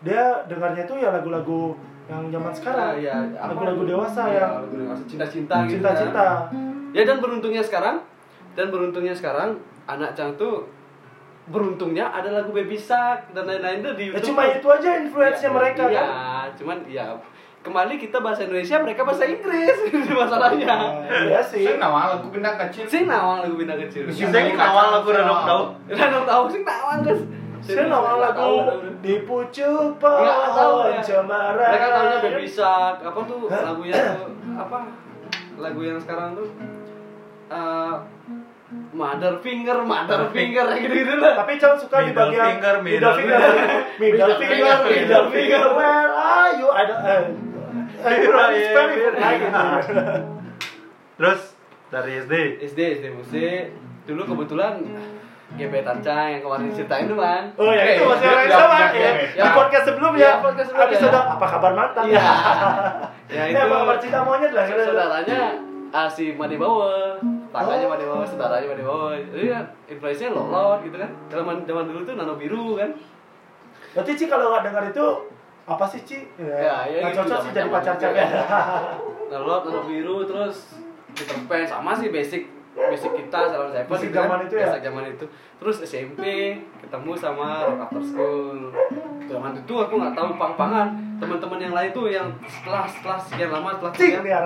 [0.00, 1.74] dia dengarnya tuh ya lagu-lagu
[2.06, 3.50] yang zaman sekarang Ah, iya, apa?
[3.50, 5.72] lagu-lagu dewasa Iya, yang lagu dewasa cinta-cinta gitu.
[5.76, 6.94] cinta-cinta kan.
[6.94, 8.06] Ya dan beruntungnya sekarang
[8.54, 10.62] dan beruntungnya sekarang anak Cang tuh
[11.46, 14.26] beruntungnya ada lagu Baby Shark dan lain-lain tuh di ya YouTube.
[14.34, 17.06] cuma itu aja influence-nya Iya, mereka iya, kan cuman ya
[17.62, 21.02] kembali kita bahasa Indonesia, mereka bahasa Inggris itu masalahnya.
[21.06, 22.86] Iya sih Sing nama lagu bintang kecil.
[22.86, 24.06] Sing nawang lagu bintang kecil.
[24.06, 25.68] Sing Sing awal lagu Redok Daud.
[25.90, 27.22] Udah tahu sing nawang guys.
[27.66, 28.62] saya nawang lagu
[29.02, 31.02] di pucuk tahu pohon ya.
[31.02, 34.78] cemara Mereka tahunya Baby Shark, apa tuh lagunya tuh apa?
[35.58, 36.46] Lagu yang sekarang tuh
[37.50, 37.94] eh
[38.96, 41.36] Mother Finger, Mother Finger gitu-gitu lah.
[41.36, 43.38] Tapi Cang suka di Middle bagian finger, middle finger,
[44.00, 45.64] middle Middle finger, finger, middle finger.
[45.70, 46.68] Where are you?
[46.70, 47.02] I don't.
[47.02, 47.24] Uh,
[47.96, 49.78] Here I am, very here I like am.
[49.78, 50.22] it.
[51.16, 51.40] Terus
[51.88, 52.34] dari SD.
[52.62, 53.62] SD SD musik
[54.04, 54.78] dulu kebetulan
[55.52, 58.76] gebetan Cang yang kemarin ceritain tuh kan Oh ya itu masih orang yang Ya, sama
[58.76, 58.90] ya, ya.
[58.92, 59.12] ya.
[59.32, 59.52] Di Ya.
[59.52, 60.26] podcast sebelumnya.
[60.26, 60.90] Ya, podcast sebelumnya.
[60.92, 62.04] Episode apa kabar mantan?
[62.04, 62.26] Iya.
[63.34, 64.64] ya Ini apa kabar cinta monyet lah.
[64.66, 65.40] saudaranya
[65.90, 67.16] ah, si Made Bawa
[67.56, 67.92] tangganya Oh.
[67.96, 72.14] Made Bawa saudaranya Made Bawa jadi kan influence-nya lolot gitu kan zaman zaman dulu tuh
[72.20, 72.90] nano biru kan
[73.96, 75.06] Berarti Ci kalau nggak dengar itu
[75.64, 76.18] apa sih Ci?
[76.36, 78.12] Ya, ya gitu, cocok sih jadi pacar ya.
[78.12, 78.24] ya.
[79.32, 80.76] lolot nano biru terus
[81.16, 82.44] Peter Pan sama sih basic
[82.76, 84.22] basic kita Salon Seven Basic gitu kan.
[84.22, 84.66] zaman itu ya?
[84.68, 85.24] Basic zaman itu
[85.56, 86.22] terus SMP
[86.78, 88.58] ketemu sama Rock After School
[89.24, 93.72] zaman itu aku nggak tahu pang-pangan teman-teman yang lain tuh yang setelah setelah sekian lama
[93.72, 94.40] setelah kuliah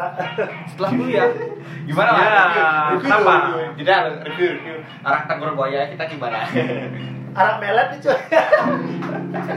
[0.65, 1.27] setelah kuliah
[1.81, 2.45] Gimana Ya,
[2.95, 3.33] kenapa?
[3.51, 3.75] dulu,
[4.23, 4.51] review.
[4.55, 4.77] Review.
[5.03, 6.39] Arak tanggur buaya kita gimana?
[7.31, 8.19] Arak melet nih cuy.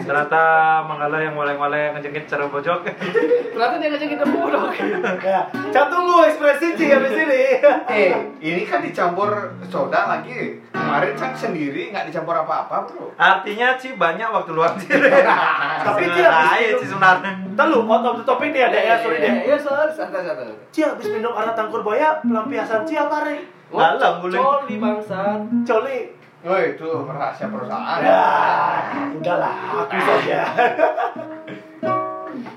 [0.03, 0.41] Ternyata
[0.83, 2.85] Manggala yang waleng-waleng ngejengit cara pojok.
[2.85, 4.69] ternyata dia ngajak kita bodoh
[5.19, 7.61] Ya, Cang tunggu ekspresi Ci habis ini.
[7.87, 9.29] eh, ini kan dicampur
[9.65, 10.61] soda lagi.
[10.69, 13.13] Kemarin Cang sendiri nggak dicampur apa-apa, Bro.
[13.15, 14.89] Artinya Ci banyak waktu luang Ci.
[15.79, 17.17] Tapi Ci habis Ci benar.
[17.53, 19.33] Ntar lu, out of the topic nih ada ya, sorry deh.
[19.45, 20.53] Iya, sorry, santai santai.
[20.69, 23.37] Cia habis minum arak tangkur boya, pelampiasan Cia apa re?
[23.69, 24.37] Dalam, boleh.
[24.37, 25.39] Coli bangsat.
[25.65, 25.97] Coli.
[26.43, 28.03] Oh itu rahasia perusahaan.
[28.03, 28.27] Ya,
[29.15, 30.43] udahlah, aku saja.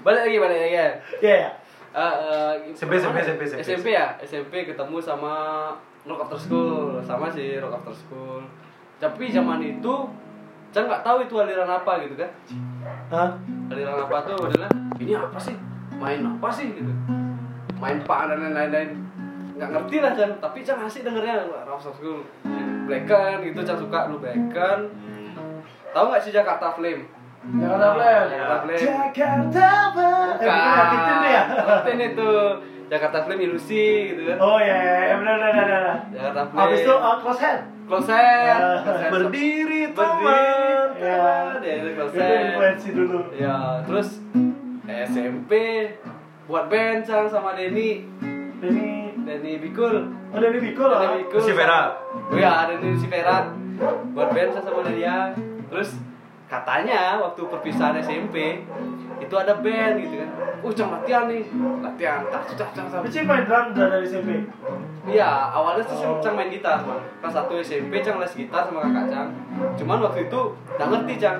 [0.03, 0.75] Balik lagi, balik lagi.
[0.75, 0.89] ya.
[1.19, 1.51] Ya, ya.
[1.97, 3.19] Eh, eh, SMP, SMP?
[3.25, 3.63] SMP, SMP.
[3.65, 5.33] SMP ya SMP ketemu sama
[6.05, 8.45] Rock After School sama si Rock After School
[9.01, 9.95] tapi zaman itu
[10.71, 12.29] saya nggak tahu itu aliran apa gitu kan
[13.09, 13.31] Hah?
[13.73, 14.69] aliran apa tuh adalah
[15.01, 15.57] ini apa sih
[15.97, 16.93] main apa sih gitu
[17.81, 19.01] main pak dan lain-lain
[19.57, 22.21] nggak ngerti lah Chan tapi Chan asik dengernya Rock After School
[22.87, 24.79] Blacken gitu Chan suka lu Blacken
[25.91, 27.03] tahu nggak sih Jakarta Flame
[27.47, 28.27] Jakarta Flame.
[28.27, 28.81] Jakarta Flame
[29.15, 30.43] Jakarta Flame.
[31.23, 31.43] Eh, ya?
[31.63, 32.31] Martin itu
[32.87, 35.83] Jakarta Flame ilusi gitu kan Oh ya, ya, ya, benar, benar, benar.
[36.11, 37.61] Jakarta Flame Habis itu uh, close hand.
[37.87, 39.13] close hand, Ah, close hand.
[39.13, 40.87] Berdiri berdiri teman.
[40.97, 41.19] Ya.
[41.61, 42.43] itu close Itu hand.
[42.45, 43.19] influensi dulu.
[43.33, 44.09] ya terus
[44.87, 45.53] SMP
[46.45, 48.07] buat band Cang sama Denny
[48.57, 49.95] Ini, Denny Bikul
[50.33, 50.99] oh Biko lah.
[51.05, 51.93] Denny Bikul Si Vera.
[52.33, 53.53] oh ya Denny si Vera
[54.17, 55.37] buat band Cang sama dia
[55.69, 56.01] terus
[56.47, 58.65] katanya waktu perpisahan SMP
[59.21, 60.31] itu ada band gitu kan
[60.65, 61.45] uh Cang latihan nih
[61.85, 64.49] latihan tak tak tak Tapi Cik main drum dari SMP.
[65.07, 66.19] Iya, awalnya sih Oh.
[66.19, 66.99] Cang main gitar, Bang.
[67.23, 69.29] Kelas 1 SMP Cang les gitar sama kakak Cang.
[69.79, 70.41] Cuman waktu itu
[70.75, 71.39] nggak ngerti Cang.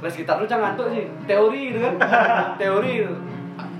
[0.00, 1.04] Les gitar tuh Cang ngantuk sih.
[1.28, 1.94] Teori gitu kan.
[2.60, 3.04] Teori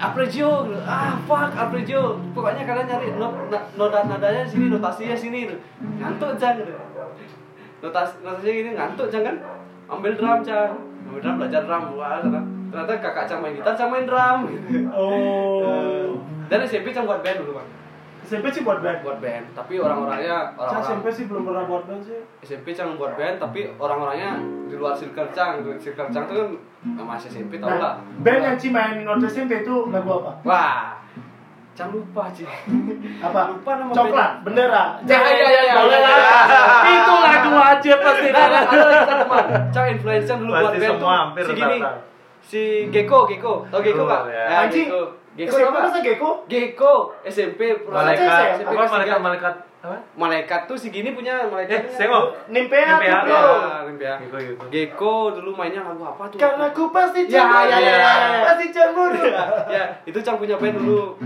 [0.00, 0.80] arpeggio gitu.
[0.88, 3.34] ah fuck arpeggio pokoknya kalian nyari not,
[3.76, 5.56] noda nadanya sini notasinya sini gitu.
[6.00, 6.72] ngantuk Cang gitu.
[7.84, 9.36] notas notasinya gini ngantuk Cang kan
[9.92, 10.72] ambil drum Cang
[11.04, 12.40] ambil drum belajar drum wah ternyata,
[12.72, 14.88] ternyata kakak Cang main gitar Cang main drum gitu.
[14.88, 16.16] Oh.
[16.50, 17.68] dan SMP Cang buat band dulu bang
[18.30, 19.02] SMP sih buat band.
[19.02, 22.18] buat band tapi orang-orangnya Cang orang-orang SMP sih belum pernah buat band sih.
[22.40, 26.48] SMP Cang buat band tapi orang-orangnya di luar circle Cang di circle Cang tuh kan
[26.94, 30.32] sama SMP tau lah Nah, band yang Ci main waktu SMP itu lagu apa?
[30.40, 30.94] wah
[31.72, 32.46] Cang lupa Ci
[33.18, 33.40] Apa?
[33.50, 34.84] lupa nama Coklat, bendera.
[35.02, 36.44] Ya, ya, ya, ya, Boleh ya, lah.
[36.46, 36.62] ya.
[36.92, 38.28] Itu lagu aja pasti.
[38.28, 41.42] nah, nah, ada lagi satu teman Cang influence Cang dulu buat band semua tuh hampir
[41.42, 41.78] si gini
[42.40, 44.22] si Gecko Gecko tau Gecko Oh, Kak?
[44.28, 44.44] ya.
[44.44, 44.88] Ya, Anjing.
[45.40, 46.30] Gecko SMP masa Gecko?
[46.44, 48.60] Gecko SMP Malaikat.
[48.60, 49.96] SMP Apa malaikat malaikat apa?
[50.12, 52.36] Malaikat tuh si gini punya malaikat Eh, sengok.
[52.52, 53.40] Nimpea Nimpea, bro.
[53.88, 54.14] Nimpea.
[54.20, 54.64] Gitu gitu.
[54.68, 56.36] Gecko dulu mainnya lagu apa tuh?
[56.36, 57.64] Karena aku pasti Ya, cemburu.
[57.64, 58.40] ya, ya, ya, ya.
[58.44, 59.20] Pasti cemburu.
[59.72, 61.16] ya, itu Cang punya band dulu.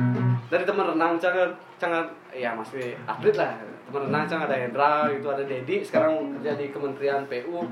[0.47, 1.35] Dari teman renang Cang
[1.75, 1.93] Cang
[2.31, 3.59] ya masih atlet lah.
[3.91, 7.67] Teman renang Cang ada Hendra, itu ada Dedi, sekarang kerja di Kementerian PU.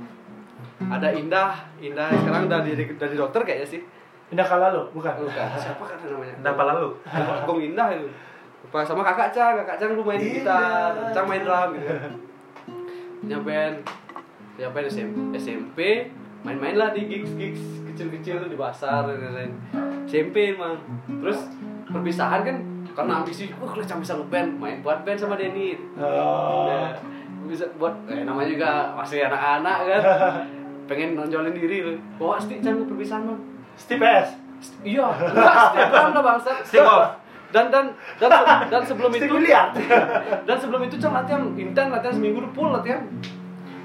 [0.82, 3.80] Ada Indah, Indah sekarang udah jadi dari dokter kayaknya sih.
[4.32, 5.12] Indah kalah lo, bukan?
[5.20, 6.34] Bukan, siapa kan namanya?
[6.40, 6.88] Kenapa lalu?
[7.44, 8.08] Agung Indah itu.
[8.64, 11.92] Lupa sama kakak Cang, kakak Cang dulu main gitar, Cang main drum gitu.
[13.20, 13.76] Punya band,
[14.56, 16.08] punya band SM- SMP,
[16.40, 19.52] main-main lah di gigs gigs kecil-kecil di pasar dan lain-lain.
[20.08, 20.80] SMP emang.
[21.20, 21.52] Terus
[21.84, 22.56] perpisahan kan
[22.96, 25.76] karena ambisi, wah kalau Cang bisa ngeband, main buat band sama Denny.
[26.00, 26.72] Oh.
[26.72, 26.96] Nah,
[27.44, 30.02] bisa buat eh, namanya juga masih anak-anak kan.
[30.88, 31.98] Pengen nonjolin diri loh.
[32.16, 33.51] Bawa stick Cang ke perpisahan bang.
[33.76, 34.28] Steve S.
[34.86, 36.50] Iya, setiap tahun lah bangsa.
[36.62, 37.18] Stick off.
[37.52, 38.30] Dan dan dan
[38.72, 39.76] dan sebelum Steve itu lihat.
[40.48, 43.02] dan sebelum itu cang latihan intens latihan seminggu full latihan.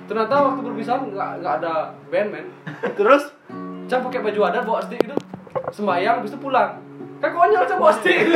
[0.08, 2.46] Ternyata waktu perpisahan nggak nggak ada band men.
[2.96, 3.28] Terus
[3.88, 5.16] Cang pakai baju adat bawa stick itu
[5.72, 6.76] sembayang habis itu pulang.
[7.18, 8.30] Kan konyol bawa stick.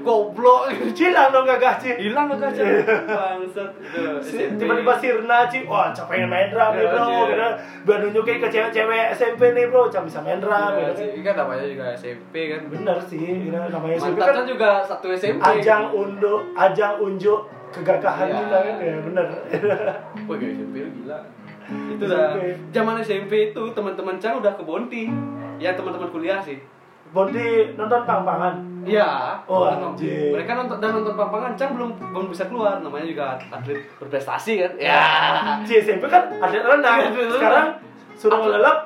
[0.00, 0.68] Goblok.
[0.92, 1.90] Cilang dong gagah Ci.
[1.96, 2.52] Hilang gak?
[2.52, 3.70] Bangsat.
[3.80, 4.60] Itu, Si- SMP.
[4.60, 7.48] Tiba-tiba Sirna Ci, wah pengen main drum nih Ya, bro.
[7.82, 11.00] Biar nunjukin ke cewek-cewek SMP nih bro, Cak bisa main drum Ya, gitu.
[11.00, 12.60] sih, kan namanya juga SMP kan.
[12.68, 13.56] Bener sih, gitu.
[13.56, 15.40] namanya SMP kan Cang juga satu SMP.
[15.40, 18.36] ajang unjuk, ajang unjuk kegagahan Iya.
[18.36, 19.26] kita kan ya bener.
[20.28, 21.18] Wah, gak SMP gila.
[21.88, 22.34] Itu dah.
[22.68, 25.06] Zaman SMP itu teman-teman Cang udah ke Bonti.
[25.56, 26.58] Ya teman-teman kuliah sih.
[27.10, 28.54] Bondi nonton pang-pangan.
[28.86, 29.36] Iya.
[29.44, 30.32] Oh, anjing.
[30.32, 32.80] Mereka nonton dan nonton pampangan Cang belum belum bisa keluar.
[32.80, 34.72] Namanya juga atlet berprestasi kan.
[34.78, 35.02] Ya.
[35.66, 37.12] SMP kan atlet renang.
[37.12, 37.68] Sekarang
[38.14, 38.78] suruh ngelelep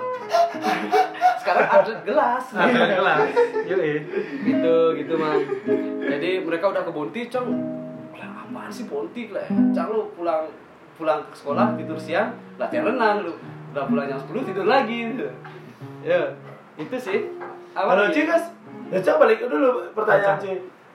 [1.39, 2.45] Sekarang atlet gelas.
[2.57, 3.21] Ada kelas.
[3.69, 3.93] Yoi.
[4.49, 5.41] gitu gitu mang.
[6.05, 7.47] Jadi mereka udah ke Bonti Cang.
[8.17, 9.47] Lah apaan sih Bonti lah?
[9.77, 10.49] Cang lu pulang
[10.95, 13.35] pulang ke sekolah tidur siang latihan renang lu.
[13.75, 15.11] Udah pulang jam 10 tidur lagi.
[16.07, 16.31] Ya,
[16.79, 17.27] itu sih.
[17.75, 18.15] Apa Halo lagi?
[18.15, 18.45] Ci guys,
[18.89, 20.53] ya Cak balik dulu pertanyaan Ci.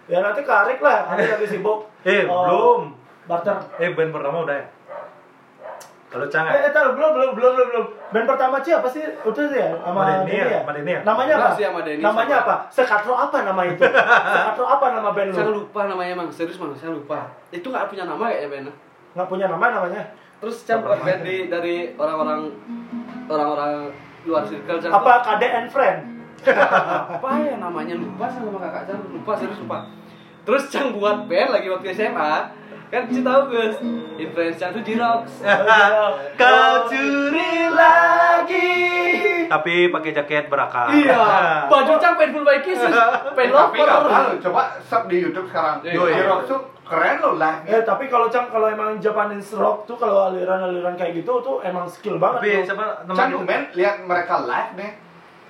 [0.08, 1.86] Ya nanti karik lah, nanti lagi sibuk.
[2.02, 2.82] Eh, Oh, belum.
[3.28, 3.58] Barter.
[3.78, 4.66] Eh, band pertama udah ya?
[6.10, 7.86] Kalau Eh, Cang eh, tahu belum belum belum belum belum.
[8.10, 9.04] Band pertama Ci apa sih?
[9.22, 10.48] Udah ya sama Denny ya?
[10.58, 11.00] Sama Denny ya?
[11.04, 11.50] Namanya apa?
[11.54, 12.56] Sih, sama Denny, Namanya apa?
[12.72, 13.84] Sekatro apa nama itu?
[14.34, 15.54] Sekatro apa nama band Saya lu?
[15.62, 17.30] lupa namanya mang, serius mang, saya lupa.
[17.52, 18.74] Itu nggak punya nama kayaknya bandnya.
[19.14, 20.02] Nggak punya nama namanya.
[20.40, 22.48] Terus saya buat band di dari orang-orang
[23.28, 23.92] orang-orang
[24.24, 26.00] luar circle Cang Apa KD and Friend?
[26.48, 29.78] Apa ya namanya lupa sama kakak Cang lupa serius lupa
[30.48, 32.34] terus Cang buat band lagi waktu SMA
[32.90, 33.78] kan Ci tahu Gus
[34.18, 35.46] influence Cang tuh Jirox
[36.42, 38.82] Kau curi lagi.
[39.46, 40.90] Tapi pakai jaket berakar.
[40.90, 41.22] iya
[41.72, 45.86] baju Cang painful by kisses Tapi lover coba sub di YouTube sekarang.
[45.86, 45.94] Iya.
[45.94, 47.62] Yo, Jirox tuh keren loh live.
[47.70, 51.86] Eh tapi kalau Cang kalau emang Japanese rock tuh kalau aliran-aliran kayak gitu tuh emang
[51.86, 52.42] skill banget.
[52.42, 52.66] Tapi tuh.
[52.74, 53.46] siapa Cang namanya?
[53.46, 54.92] men lihat mereka live nih.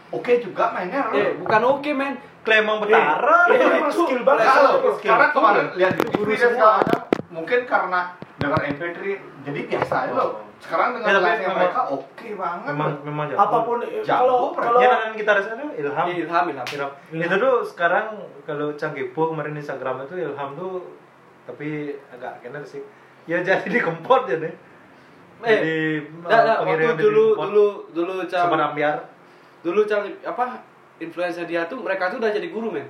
[0.09, 1.05] Oke juga mainnya.
[1.11, 3.37] eh bukan oke men Klemong Eh, Betara.
[3.47, 4.45] itu emang skill banget.
[4.47, 5.09] Kalau Skill.
[5.11, 7.99] karena kemarin lihat di TV dan segala macam, mungkin karena
[8.37, 8.99] dengar MP3
[9.43, 10.31] jadi biasa aja loh.
[10.57, 12.67] Sekarang dengan Ya, live mereka oke banget.
[12.69, 13.39] Memang memang jago.
[13.39, 16.05] apa pun eh, Jago, kalau kalau Ya dan gitarisnya tuh Ilham.
[16.05, 16.91] Iya, Ilham Ilham Ilham.
[17.13, 18.05] Itu tuh sekarang
[18.43, 20.73] kalau Cangkipo kemarin di Instagram itu Ilham tuh
[21.45, 21.69] tapi
[22.09, 22.81] agak kena sih.
[23.23, 24.53] Ya jadi di kempot ya nih.
[25.39, 25.75] eh Jadi
[26.25, 28.97] dah, dah, waktu dulu dulu dulu Cang sama Ambiar.
[29.59, 30.63] Dulu Cang apa
[30.99, 32.87] influencer dia tuh mereka tuh udah jadi guru men.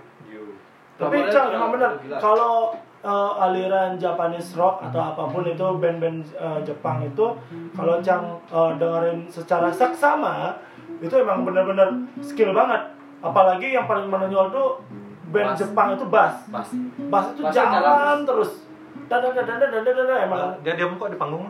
[0.99, 6.59] Tapi emang udah bener kalau eh, aliran Japanese rock atau apa pun itu band-band eh,
[6.67, 7.25] Jepang itu
[7.71, 10.59] kalau Cang eh, dengerin secara seksama
[10.99, 11.87] itu emang bener-bener
[12.19, 12.91] skill banget.
[13.19, 14.67] Apalagi yang paling menonjol tuh
[15.31, 15.59] band Bass.
[15.61, 16.35] Jepang itu bass.
[16.51, 16.67] Pas
[17.07, 18.51] bass itu Bassnya jalan, jalan terus.
[19.09, 21.49] Dada dada dada dada dada emang Dia diam kok di panggung.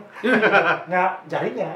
[0.88, 1.68] nggak jarinya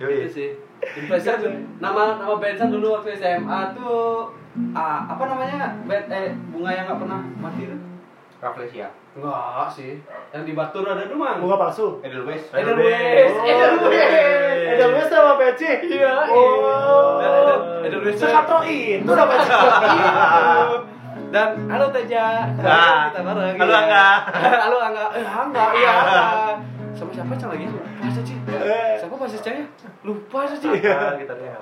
[0.00, 0.24] Yoi.
[0.24, 0.50] itu sih
[0.80, 4.32] influencer tuh nama nama band Cang dulu waktu SMA tuh
[4.72, 5.76] ah, apa namanya?
[5.84, 7.80] Band eh bunga yang nggak pernah mati tuh?
[8.40, 8.88] Rafflesia.
[9.10, 10.00] enggak sih.
[10.32, 11.44] Yang di Batur ada tuh mang.
[11.44, 12.00] Bunga palsu.
[12.00, 12.48] Edelweiss.
[12.56, 15.68] Edelweiss Edelweiss Edelweiss sama Peci.
[15.92, 17.84] Iya, oh.
[17.84, 19.52] Edelweiss tuh- sekatro itu sama Peci.
[21.30, 22.42] Dan halo Teja.
[22.58, 23.54] Ah, kita bareng.
[23.54, 23.80] Halo, iya.
[23.86, 24.08] Angga.
[24.66, 25.04] halo Angga.
[25.14, 25.64] Eh Angga.
[25.76, 26.22] Iya Angga.
[26.24, 26.79] sama
[27.10, 27.50] siapa lupa
[28.00, 28.92] aja Ci Eh.
[28.96, 29.66] siapa Cang ya
[30.02, 31.52] lupa aja Ci Ah, gitarnya.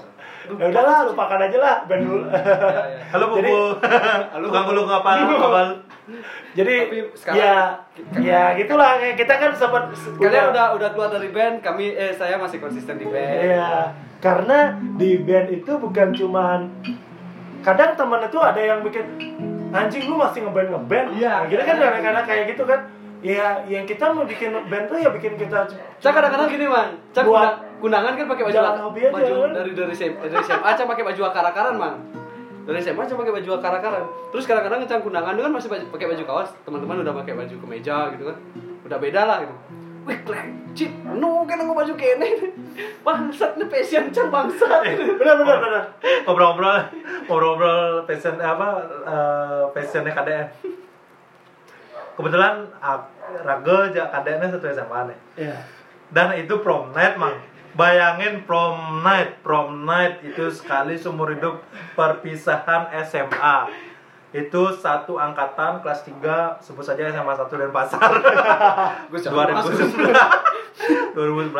[0.48, 2.40] ya udahlah lupakan aja lah band dulu Iya,
[2.86, 3.00] iya.
[3.10, 3.64] Halo Jadi- Bubu.
[4.30, 5.66] Halo, gulung kapal, kapal.
[6.54, 6.74] jadi
[7.12, 7.56] sekarang- ya
[8.16, 12.58] ya gitulah kita kan sempat kalian udah udah keluar dari band kami eh saya masih
[12.58, 14.58] konsisten di band Iya, karena
[14.96, 16.60] di band itu bukan cuman
[17.60, 19.04] kadang teman itu ada yang bikin
[19.68, 21.06] anjing lu masih ngeband ngeband.
[21.12, 21.44] Iya.
[21.44, 22.80] Kita kan kadang-kadang kayak gitu kan.
[23.18, 25.66] Ya, yang kita mau bikin band tuh ya bikin kita
[25.98, 29.34] Cang kadang-kadang gini man, Cang Buat- kundang- kundangan kan pakai baju jalan hobi aja, baju
[29.34, 29.50] kan?
[29.52, 31.94] dari dari SMA, dari SMA Cang pakai baju akar-akaran man.
[32.62, 34.04] Dari SMA Cang pakai baju akar-akaran.
[34.30, 38.24] Terus kadang-kadang Cang kundangan kan masih pakai baju kaos, teman-teman udah pakai baju kemeja gitu
[38.30, 38.36] kan.
[38.86, 39.54] Udah beda lah gitu.
[40.06, 42.28] Wih, kleng, cip, no kan nggak baju kene.
[43.04, 44.94] Bangsat nih passion Cang bangsat.
[45.18, 45.82] benar benar benar.
[46.22, 46.78] Ngobrol-ngobrol,
[47.26, 48.68] ngobrol-ngobrol passion apa
[49.02, 50.46] eh, passionnya KDN.
[52.18, 53.06] Kebetulan ah,
[53.46, 55.18] aja KDN satu SMA nih.
[55.38, 55.58] Iya.
[56.10, 57.38] Dan itu prom night, Mang.
[57.78, 61.62] Bayangin prom night, prom night itu sekali seumur hidup
[61.94, 63.70] perpisahan SMA.
[64.34, 68.10] Itu satu angkatan kelas 3 sebut saja SMA 1 dan Pasar.
[69.14, 69.78] Gue jangan masuk.
[71.14, 71.54] 2011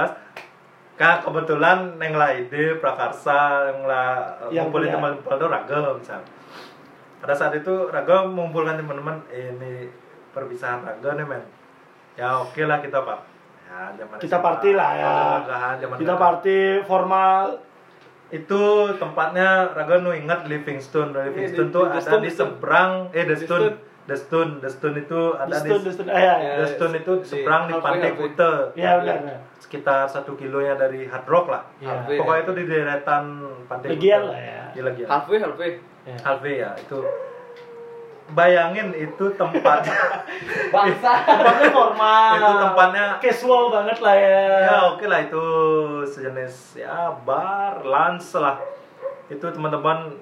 [0.99, 6.21] Kak kebetulan neng lah ide prakarsa yang lah ngumpulin teman-teman itu raga misal.
[7.23, 9.87] Pada saat itu raga mengumpulkan teman-teman eh, ini
[10.38, 11.42] perpisahan raga nih men.
[12.14, 13.18] Ya oke lah kita pak.
[13.68, 15.11] Ya, zaman Kita party lah ya.
[15.42, 17.61] Ragahan, zaman Kita party formal.
[18.29, 18.62] Itu
[18.96, 21.12] tempatnya raga nu ingat Livingstone.
[21.12, 22.55] Livingstone di- tuh ada Stone, di Stone.
[22.55, 23.46] seberang eh The Stone.
[23.66, 23.87] Stone.
[24.09, 26.09] The Stone, The Stone itu ada di dustun.
[26.09, 26.53] Eh, ya, ya.
[26.57, 28.33] The Stone itu di Di seberang di Pantai halfway.
[28.33, 28.53] Kute.
[28.72, 29.16] Iya benar.
[29.20, 29.38] benar.
[29.59, 31.61] sekitar satu kilonya dari Hard Rock lah.
[31.77, 31.92] Iya.
[31.92, 32.16] Halfway.
[32.16, 33.24] Pokoknya itu di deretan
[33.68, 33.88] pantai.
[33.92, 34.33] Legian Kuta.
[34.33, 34.62] lah ya.
[34.72, 35.09] Di Legian.
[35.12, 35.70] Halfway, halfway.
[36.24, 36.98] Halfway ya itu.
[38.28, 39.88] Bayangin itu tempat
[40.74, 41.12] Bangsa.
[41.24, 42.32] Tempatnya formal.
[42.36, 44.42] itu tempatnya casual banget lah ya.
[44.68, 45.44] ya oke lah itu
[46.04, 48.60] sejenis ya bar lunch lah
[49.28, 50.12] itu teman-teman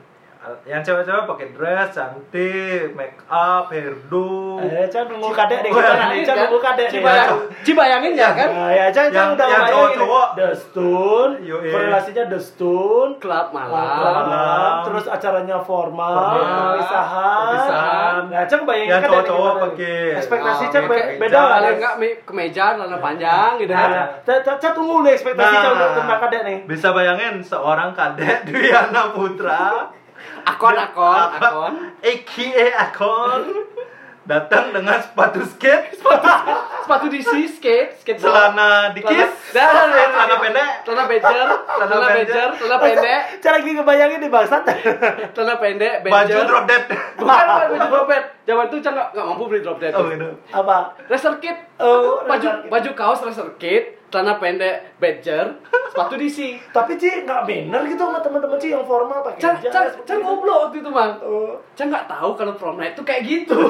[0.64, 6.22] yang cewek-cewek pakai dress cantik make up hairdo Eh, Chan nunggu kadek deh gimana nih?
[6.22, 6.87] Chan nunggu kadek.
[6.88, 7.30] Cibayang,
[7.61, 8.48] Cibayangin ya kan?
[8.48, 10.28] Nah, ya Chan Chan Yang- udah yang bayangin cowok-cowok.
[10.35, 11.68] The Stone, Yoi.
[11.68, 14.76] korelasinya The Stone, Klub malam, malam.
[14.82, 17.46] terus acaranya formal, perpisahan.
[17.46, 18.14] perpisahan.
[18.28, 21.59] Nah, Chan bayangin Yang kadek cowok-cowok pakai ekspektasi Oh, Chan pakai be- beda lah.
[21.68, 23.88] Enggak mi- kemeja, celana panjang gitu kan.
[23.90, 26.59] Nah, Chan Chan- Chan tunggu nih ekspektasi Chan untuk tentang kadek nih.
[26.66, 29.90] bisa bayangin seorang kadek Dwiana Putra
[30.46, 31.72] Akon, akon, akon.
[32.00, 33.42] AKA Akon.
[34.26, 35.94] Datang dengan sepatu skate.
[36.82, 39.30] Sepatu DC, skate, skate celana dikis.
[39.50, 40.70] Celana- eh, celana pendek.
[40.82, 44.62] Celana bejer, celana bejer, celana pendek, Chan lagi ngebayangin di bangsat.
[45.30, 46.82] celana pendek, baju drop dead.
[47.16, 48.24] Bukan baju drop bed.
[48.46, 49.90] Zaman itu Cang nggak mampu beli drop dead.
[49.90, 50.30] Oh, gitu.
[50.48, 50.94] Apa?
[51.04, 52.70] Racer kit, Oh, baju racer kit.
[52.70, 56.56] baju kaos racer kit, celana pendek badger, sepatu DC.
[56.70, 59.68] Tapi Ci nggak bener gitu sama teman-teman Ci yang formal pakai Cang, jas.
[59.68, 61.18] Cang, Cang goblok waktu itu mang.
[61.20, 61.59] Oh.
[61.74, 63.59] Cang nggak tahu kalau prom night itu kayak gitu.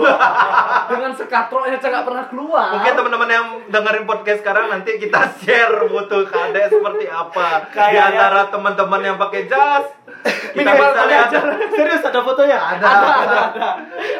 [0.86, 2.68] Dengan sekatroknya Cang nggak pernah keluar.
[2.76, 8.04] Mungkin teman-teman yang dengerin podcast sekarang nanti kita share foto KD seperti apa di Kayaknya-
[8.12, 9.88] antara teman-teman yang pakai jas.
[10.26, 11.44] Kita Minimal bisa lihat jas.
[11.76, 12.58] Serius ada fotonya?
[12.58, 12.84] ada.
[12.84, 13.68] ada, ada, ada.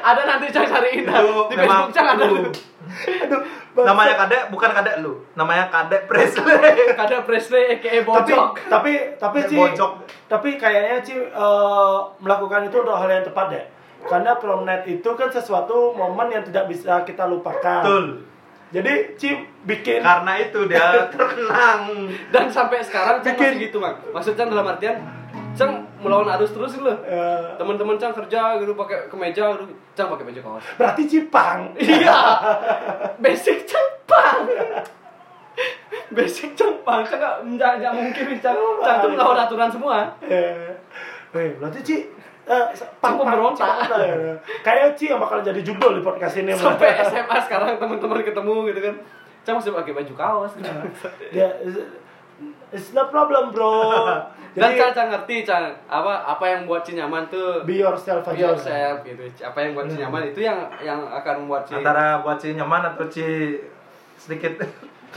[0.00, 1.04] Ada nanti Cang cariin.
[1.04, 2.24] Lu di memang Facebook Cang ada.
[2.26, 2.42] lu.
[2.86, 3.40] Aduh,
[3.74, 3.88] bangsa.
[3.90, 6.54] Namanya kadek bukan kadek lu, namanya kadek Presley.
[7.02, 8.48] Ada Presley aka tapi Bojok.
[8.70, 9.92] tapi tapi Ci Bojok.
[10.26, 13.64] tapi kayaknya Ci eh, melakukan itu untuk hal yang tepat deh.
[14.06, 17.82] Karena prom night itu kan sesuatu momen yang tidak bisa kita lupakan.
[17.82, 18.06] Betul.
[18.66, 19.30] Jadi Ci
[19.62, 22.06] bikin Karena itu dia terkenang.
[22.30, 23.98] Dan sampai sekarang Cang Bikin- masih gitu mang.
[24.08, 24.96] Maksudnya dalam artian
[25.52, 26.94] Cang melawan arus terus gitu loh.
[27.02, 29.64] eh, Teman-teman Cang kerja gitu pakai kemeja gitu.
[29.92, 30.64] Cang pakai baju kaos.
[30.74, 31.74] berarti Cipang.
[31.76, 32.18] Iya.
[33.18, 34.46] Basic Jepang.
[36.08, 37.00] Basic Jepang.
[37.02, 38.56] Cang nggak nggak nggak mungkin Cang.
[38.78, 40.06] Cang tuh melawan aturan semua.
[40.22, 40.72] Eh,
[41.32, 41.96] eh, berarti Ci
[42.46, 42.64] eh,
[42.96, 43.66] pang pang pemberontak.
[43.84, 44.34] Pang- ya.
[44.62, 46.54] Kayaknya Ci yang bakal jadi judul di podcast ini.
[46.54, 48.94] Sampai SMA sekarang teman-teman ketemu gitu kan.
[49.42, 50.52] Cang masih pakai baju kaos.
[50.54, 50.70] Gitu.
[51.32, 51.48] Ya,
[52.68, 53.72] it's no problem, bro.
[54.56, 58.24] Dan Jadi Cang Cang ngerti Cang apa apa yang buat Ci nyaman tuh be yourself
[58.24, 58.56] be aja.
[58.56, 59.20] yourself gitu.
[59.44, 63.04] Apa yang buat Ci nyaman itu yang yang akan membuat Ci Antara buat nyaman atau
[63.12, 63.60] si
[64.16, 64.56] sedikit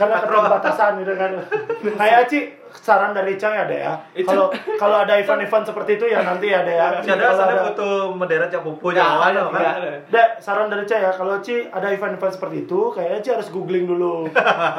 [0.00, 1.30] karena keterbatasan gitu kan.
[2.00, 2.38] Kayak Ci
[2.70, 3.92] saran dari Cang ya deh ya.
[4.22, 6.88] Kalau kalau ada event-event seperti itu ya nanti ya deh ya.
[6.96, 9.74] Ada Cak Pupu Nggak yang awal nggak kan.
[9.76, 9.90] ada.
[10.06, 11.10] Dek, saran dari Ci ya.
[11.10, 14.14] Kalau Ci ada event-event seperti itu kayaknya Ci harus googling dulu.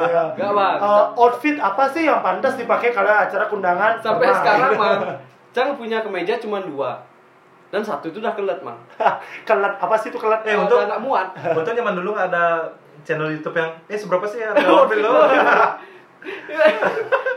[0.02, 0.50] Ya.
[0.50, 0.76] Bang.
[0.76, 4.00] Eh, outfit apa sih yang pantas dipakai kalau acara kundangan?
[4.00, 4.40] Sampai Pernah.
[4.40, 5.00] sekarang mang
[5.54, 7.04] Cang punya kemeja cuma dua.
[7.68, 8.76] Dan satu itu udah kelet mang
[9.44, 10.40] kelet apa sih itu kelet?
[10.44, 11.28] Eh, Udah untuk- nggak muat.
[11.54, 12.68] Untung zaman dulu nggak ada
[13.02, 15.12] channel YouTube yang eh seberapa sih harga mobil lo?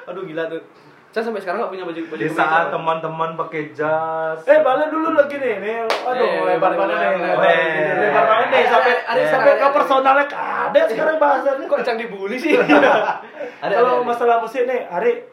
[0.06, 0.62] aduh gila tuh
[1.10, 4.36] Cang sampai sekarang nggak punya baju baju Di saat teman-teman pakai jas.
[4.44, 5.64] Eh, balik dulu lagi nih.
[5.64, 7.24] Nih, aduh, Eh, lebar banget nih.
[7.24, 11.66] Lebar banget nih Ada- sampai ada- sampai ke personalnya ada sekarang bahasannya.
[11.66, 12.60] kok Cang dibully sih
[13.64, 15.24] ada Kalau masalah musik nih, Ari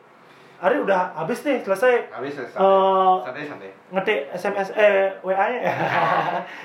[0.63, 3.27] Ari udah habis nih, selesai Habis ya, Eh, santai.
[3.27, 3.71] Santai-santai.
[3.91, 5.67] ngetik SMS eh WA-nya.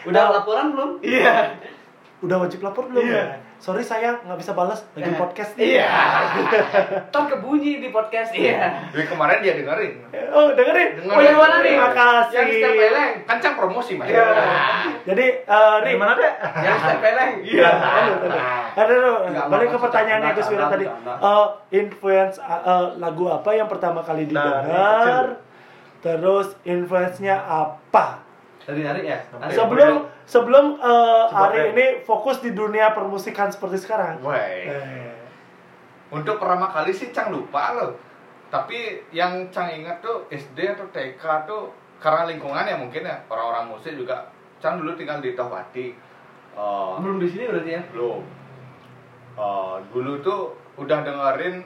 [0.06, 1.58] udah laporan belum Iya.
[2.22, 3.34] Udah wajib lapor belum Iya.
[3.58, 5.18] Sorry sayang, nggak bisa balas lagi Eh.
[5.18, 5.66] podcast nih.
[5.76, 5.90] iya
[7.10, 9.94] ntar kebunyi di podcast iya Dari kemarin dia dengerin.
[10.30, 10.90] Oh, dengerin.
[10.96, 11.10] Dengerin.
[11.10, 11.74] Oh, yang mana nih?
[11.74, 12.46] Yang Makasih.
[12.54, 14.08] step peleng, kan Cang promosi, Mas.
[14.08, 14.26] Iya.
[15.04, 16.32] Jadi, eh, Ri, mana deh?
[16.60, 17.70] yang step peleng Iya.
[17.70, 18.42] Aduh, aduh.
[18.78, 19.18] Aduh.
[19.28, 20.86] Nggak, balik ke pertanyaannya Gus Wira tadi.
[20.86, 25.26] Eh, influence eh, lagu apa yang pertama kali Dari didengar?
[25.98, 28.22] Terus influence-nya apa?
[28.60, 29.18] dari hari ya.
[29.48, 34.20] Sebelum sebelum eh, Coba hari ini fokus di dunia permusikan seperti sekarang.
[34.20, 34.68] Woi.
[34.68, 35.16] Eh,
[36.12, 37.96] Untuk pertama kali sih Cang lupa loh.
[38.52, 43.72] Tapi yang Cang ingat tuh SD atau TK tuh karena lingkungan ya mungkin ya orang-orang
[43.72, 44.28] musik juga.
[44.60, 45.88] Cang dulu tinggal di Tohpati.
[46.56, 48.22] Eh, belum di sini berarti ya belum.
[49.40, 51.64] Eh, dulu tuh udah dengerin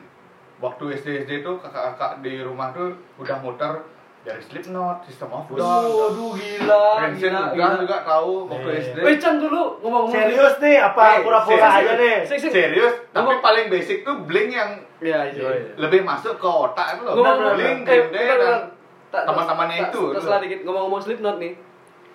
[0.62, 3.82] waktu SD SD tuh kakak-kakak di rumah tuh udah muter
[4.22, 7.68] dari Slipknot, System of a Down, Waduh gila, Rancid gila, gila.
[7.82, 8.82] juga tahu waktu Iya.
[8.84, 8.98] SD.
[9.02, 11.80] Eh, Chan dulu ngomong-ngomong serius nih apa Eh, pura-pura serius.
[11.82, 12.16] aja nih?
[12.24, 12.52] Sik, sik.
[12.52, 15.42] Serius, tapi Ngomong- paling basic tuh Blink yang Iya, iya.
[15.50, 15.74] Iya.
[15.76, 17.14] lebih masuk ke otak itu loh.
[17.16, 18.62] Ngomong-ngomong Blink, eh, Green Day, bentar, bentar.
[19.12, 20.02] dan teman-temannya itu.
[20.08, 21.54] tak- Setelah dikit ngomong-ngomong Slipknot nih.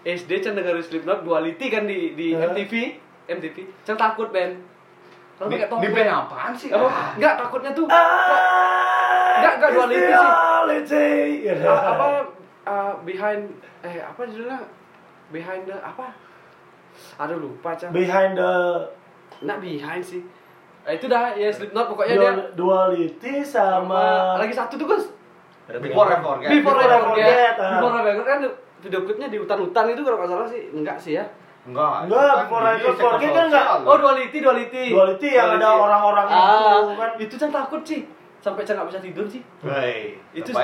[0.06, 2.38] SD Chan dengerin Slipknot duality kan di di Eh.
[2.40, 2.72] MTV,
[3.26, 3.56] MTV.
[3.82, 4.62] Chan takut Ben.
[5.36, 5.82] Kalau Di, pakai topi.
[5.82, 6.68] di band apaan sih?
[6.70, 6.88] Apa?
[6.88, 10.16] Ah, Enggak, takutnya tuh Ah, Nggak, nggak duality sih.
[10.16, 11.10] duality.
[11.44, 11.54] Ya.
[11.62, 12.06] Ah, apa
[12.64, 13.42] ah, behind
[13.80, 14.58] eh apa judulnya?
[15.28, 16.06] Behind the apa?
[17.18, 17.92] Aduh lupa Chan.
[17.92, 18.52] Behind the
[19.38, 20.24] Nah, behind sih.
[20.82, 25.04] Eh, itu dah ya Slipknot pokoknya dia dual- duality sama sama lagi satu tuh Gus.
[25.68, 26.06] Before.
[26.06, 26.48] I Forget.
[26.54, 27.54] Before I Forget.
[27.58, 28.38] Before I Forget kan
[28.78, 31.26] video klipnya di hutan-hutan itu kalau nggak salah sih enggak sih ya.
[31.66, 32.06] Enggak.
[32.06, 33.66] Enggak, itu kan Before I sektor Forget kan enggak.
[33.82, 34.84] Oh, duality, duality.
[34.94, 36.38] Duality yang ada orang-orang ah,
[36.78, 37.10] itu kan.
[37.18, 38.00] Itu kan takut sih.
[38.38, 39.42] Sampai Chan nggak bisa tidur sih.
[39.66, 40.54] Woi, Itu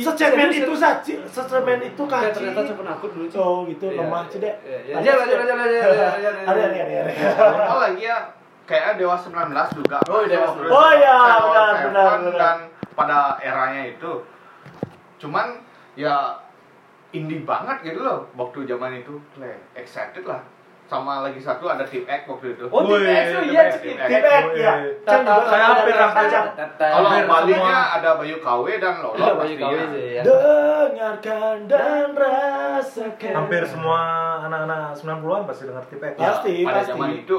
[0.00, 2.32] Secemen itu saja, secemen itu Ya, kaci.
[2.32, 3.36] ternyata Chan penakut dulu sih.
[3.36, 4.54] Oh gitu, Iya, lemah sih dek.
[4.64, 4.94] iya, iya.
[4.96, 6.32] Lanjut, lanjut, lanjut, lanjut, lanjut.
[6.48, 7.64] Ada, ada, ada.
[7.68, 8.16] Oh lagi ya
[8.64, 9.98] kayak Dewa 19 juga.
[10.08, 10.72] Oh, Dewa Terus 19.
[10.72, 12.34] Oh, iya, benar, benar, benar.
[12.40, 12.56] Dan
[12.96, 14.12] pada eranya itu.
[15.20, 15.60] Cuman
[15.92, 16.40] ya
[17.10, 19.14] indie banget gitu loh waktu zaman itu.
[19.36, 20.42] Le, excited lah.
[20.86, 22.62] sama lagi satu ada tim X waktu itu.
[22.70, 24.06] Oh, TPX tuh TPX, iya, TPX.
[24.06, 24.74] Tip X, ya.
[25.02, 26.30] Saya hampir ada hampir.
[26.30, 26.46] Cang.
[26.78, 27.08] Kalau
[27.42, 27.74] semua.
[27.98, 29.66] ada Bayu KW dan Lolo Baju pastinya.
[29.66, 30.22] KW sih ya.
[30.22, 33.32] Dengarkan dan rasakan.
[33.34, 34.00] Hampir semua
[34.46, 36.12] anak-anak 90-an pasti dengar Tipek.
[36.14, 36.90] Ya, Pasti, pada pasti.
[36.94, 37.38] zaman itu.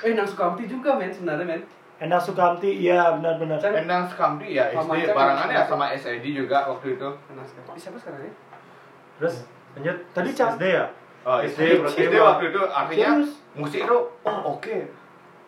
[0.00, 1.60] Eh, Nang Sukamti juga men sebenarnya men.
[2.00, 3.60] Endang Sukamti, iya benar-benar.
[3.60, 7.08] Endang Skamdi ya Sama SD barangannya sama SID juga waktu itu.
[7.28, 7.76] Sukamti.
[7.76, 8.32] Siapa sekarang ya?
[9.20, 9.34] Terus
[9.70, 10.56] lanjut Tadi Cang.
[10.56, 10.86] SD ya?
[11.20, 13.30] Oh, SD SD, berarti SD waktu itu artinya Serius?
[13.52, 14.76] musik itu oh oke.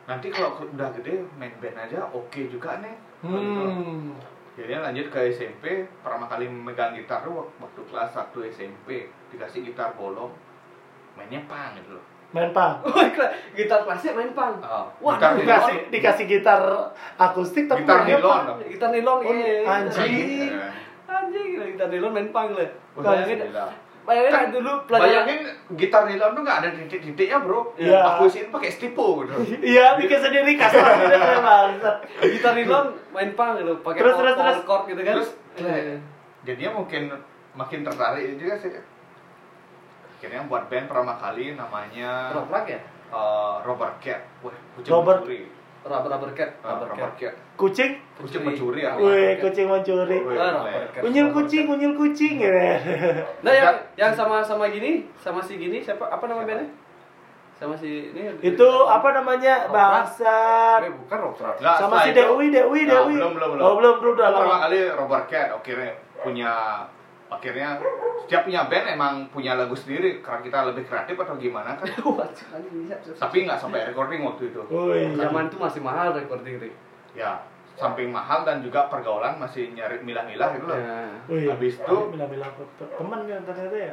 [0.02, 2.94] Nanti kalau udah gede main band aja oke juga nih.
[3.22, 4.12] Hmm.
[4.52, 5.64] Jadi lanjut ke SMP,
[5.98, 8.88] pertama kali megang gitar tuh waktu kelas 1 SMP
[9.32, 10.28] dikasih gitar bolong,
[11.16, 12.04] mainnya pang gitu loh.
[12.30, 12.80] Main pang.
[13.56, 14.56] Gitar klasik main pang.
[14.58, 16.60] Oh, Wah, gitar nilon, Dikasih dikasih gitar
[17.16, 18.42] akustik tapi gitar nilon.
[18.66, 19.64] Gitar nilon Oh, iya.
[19.64, 20.48] anjing.
[21.12, 21.20] Iya.
[21.22, 22.68] Anjing, gitar nilon main pang lah.
[22.92, 23.38] Wah, Bayangin,
[24.02, 25.40] bayangin Kan dulu pelajaran Bayangin
[25.72, 27.60] gitar nilon tuh nggak ada titik-titiknya bro.
[27.76, 28.00] Iya.
[28.10, 29.34] Aku isiin pakai stipo gitu.
[29.72, 31.68] Iya, bikin sendiri kasar gitu memang.
[32.18, 34.58] gitar nilon main pang gitu, pakai Terus, power terus, terus.
[34.64, 35.14] chord gitu kan.
[35.14, 35.96] Terus Iya.
[36.42, 37.02] jadinya mungkin
[37.52, 38.72] makin tertarik juga sih.
[40.16, 42.80] Akhirnya buat band pertama kali namanya Rock rock ya?
[43.12, 44.22] eh, Robert Cat.
[44.40, 45.26] Wah, Robert-.
[45.82, 47.34] Rubber rubber cat, Eh, rubber Robert cat.
[47.54, 48.94] Kucing, Kucing mencuri ya.
[48.94, 50.18] wih kucing mencuri.
[50.32, 51.02] Ah, rubber.
[51.02, 52.78] Unyil kucing, unyil kucing ya.
[53.42, 56.06] Nah, yang yang sama sama gini, sama si gini siapa?
[56.06, 56.70] Apa nama bandnya?
[57.52, 58.26] Sama si ini.
[58.40, 59.70] Itu apa namanya?
[59.70, 60.82] Bangsat.
[60.82, 61.18] Eh, bukan.
[61.58, 63.14] Nggak, Sama si Dewi, Dewi, Nah, Dewi.
[63.14, 63.62] belum, belum, belum.
[63.62, 64.62] Oh, belum, belum udah pertama lama.
[64.66, 66.52] kali Robert Cat akhirnya punya
[67.32, 67.80] akhirnya
[68.24, 71.88] setiap punya band emang punya lagu sendiri karena kita lebih kreatif atau gimana kan
[73.22, 75.16] tapi nggak sampai recording waktu itu Wih.
[75.16, 76.74] zaman itu masih mahal recording Rik.
[77.12, 81.08] ya samping mahal dan juga pergaulan masih nyari milah-milah gitu loh Ya.
[81.24, 81.48] Wih.
[81.48, 83.92] Habis itu bilang-bilang teman kan ternyata ya.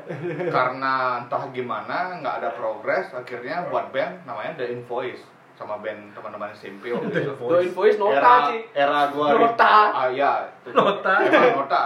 [0.52, 5.24] karena entah gimana nggak ada progres akhirnya buat band namanya The Invoice
[5.60, 8.62] sama band teman-teman SMP waktu itu Do invoice nota era sih.
[8.72, 9.74] era 2000 Nota.
[9.92, 10.72] ah ya itu.
[10.72, 11.14] Nota.
[11.20, 11.82] Emang nota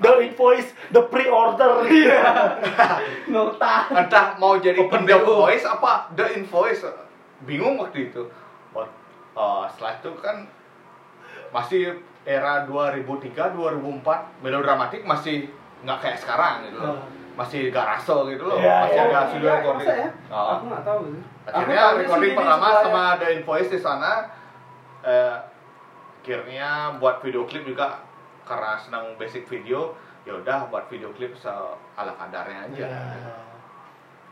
[0.00, 1.84] The invoice, the pre-order.
[3.28, 3.74] Nota.
[3.92, 5.20] entah mau jadi Open The.
[5.20, 6.88] Voice apa The Invoice
[7.40, 8.22] bingung waktu itu
[8.74, 10.36] eh, setelah itu kan
[11.48, 14.02] masih era 2003 2004
[14.40, 15.46] melodramatik masih
[15.80, 17.06] nggak kayak sekarang gitu loh Hmm.
[17.38, 19.06] masih garase gitu loh Iya, masih iya.
[19.06, 20.08] ada studio Iya, recording ya?
[20.26, 20.46] Oh.
[20.50, 21.22] Aku nggak tahu sih.
[21.50, 24.12] Akhirnya recording pertama supaya- sama The Invoice di sana
[25.00, 25.34] eh,
[26.18, 28.04] akhirnya buat video klip juga
[28.42, 31.48] karena senang basic video ya udah buat video klip se
[31.94, 33.02] ala kadarnya aja Ya.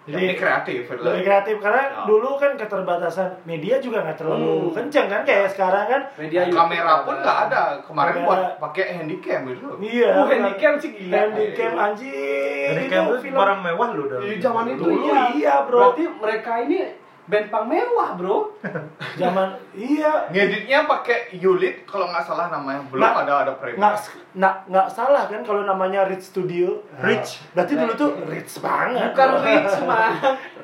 [0.06, 1.02] Yang ini Jadi kreatif loh.
[1.04, 2.06] lebih kreatif karena Ya.
[2.06, 4.74] dulu kan keterbatasan media juga nggak terlalu Hmm.
[4.76, 6.02] kencang kan kayak sekarang kan.
[6.14, 10.10] media YouTube kamera pun nggak ada kemarin Kamera- buat pakai handycam gitu Iya.
[10.14, 11.10] Oh, handycam sih gila.
[11.16, 12.70] Handycam anjing.
[12.70, 14.18] Jadi itu barang mewah lu dah.
[14.20, 15.22] Di zaman itu Dulu iya.
[15.32, 15.78] iya, bro.
[15.90, 16.78] Berarti mereka ini
[17.26, 18.54] band pang mewah, Bro.
[19.20, 20.26] Zaman iya.
[20.28, 23.94] ngeditnya pakai Ulit kalau nggak salah namanya belum Nah, ada ada Premiere Nggak
[24.32, 26.82] nggak nggak salah kan kalau namanya Rich Studio.
[26.98, 27.42] Rich.
[27.50, 29.10] Berarti dulu tuh rich banget.
[29.10, 30.12] Bukan rich, mah.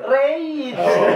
[0.03, 0.77] Rage.
[0.77, 1.07] Oh.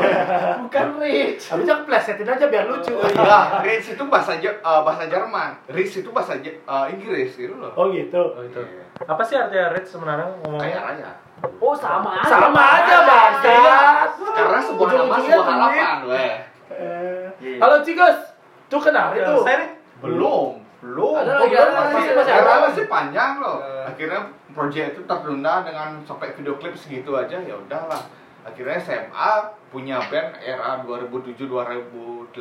[0.62, 1.42] Bukan rich.
[1.44, 2.94] Tapi jangan plesetin aja biar lucu.
[3.14, 7.54] Nah, Rich itu bahasa Je- eh, bahasa Jerman, Rich itu bahasa Je- eh, Inggris gitu
[7.54, 7.70] loh.
[7.74, 8.18] Oh gitu.
[8.32, 8.58] Oh, itu.
[8.98, 10.80] Apa sih artinya rich sebenarnya Kayak ngomongnya?
[10.80, 11.10] raya.
[11.36, 12.28] Oh, sama aja.
[12.28, 14.08] Sama aja bangsat.
[14.32, 16.34] Karena sebuah nama sebuah harapan, weh.
[16.66, 18.18] Eh, Halo Cigos,
[18.66, 19.34] tuh kenal Ya, itu.
[19.44, 19.68] nih.
[20.00, 21.14] Belum, belum.
[21.14, 22.64] Ada lagi, masih, masih karena ada.
[22.66, 23.58] masih panjang loh.
[23.84, 24.20] Akhirnya
[24.50, 28.00] proyek itu tertunda dengan sampai video klip segitu aja ya udahlah.
[28.42, 29.30] Akhirnya SMA
[29.68, 32.32] punya band era 2007 2008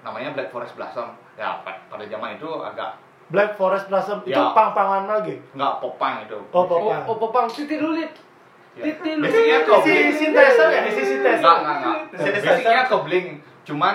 [0.00, 1.10] namanya Black Forest Blossom.
[1.34, 2.98] Ya pa- pada zaman itu agak
[3.28, 4.50] Black Forest Blossom itu Ya.
[4.50, 5.36] pang-pangan lagi.
[5.52, 6.38] nggak popang itu.
[6.48, 7.04] Oh, Oh, popang.
[7.04, 8.08] oh, popang titi lulit.
[8.72, 8.84] Ya.
[8.86, 9.68] Titi Basicnya lulit.
[9.68, 11.36] kok Isi sinteser ya, isi sinteser.
[11.38, 11.76] Enggak, enggak,
[12.08, 12.42] enggak.
[12.42, 13.26] Basicnya ke Blink.
[13.62, 13.94] Cuman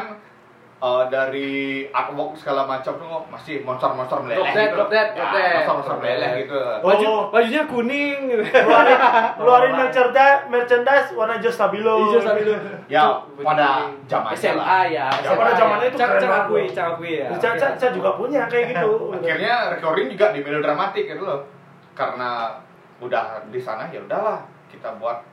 [0.83, 1.51] eh, dari
[1.87, 4.75] artwork segala macam tuh masih monster-monster meleleh Drop dead, gitu.
[4.75, 5.53] drop dead, Ya, drop dead.
[5.55, 6.59] monster-monster meleleh gitu.
[6.83, 7.21] Baju Oh.
[7.31, 8.19] bajunya kuning.
[8.43, 8.99] Keluarin,
[9.33, 11.95] keluarin merchandise, merchandise warna hijau stabilo.
[12.03, 12.51] Hijau sambil
[12.85, 13.03] Ya,
[13.39, 13.67] pada
[14.03, 14.83] zamannya SMA lah.
[14.85, 15.05] ya.
[15.07, 16.75] Ya, pada zamannya itu Cak keren cak banget, akui, bro.
[16.75, 17.27] cak akui ya.
[17.33, 18.91] Saya, saya, saya juga punya kayak gitu.
[19.15, 21.39] Akhirnya recording juga di melodramatik gitu loh.
[21.93, 22.59] Karena
[22.99, 25.23] udah di sana ya udahlah kita buat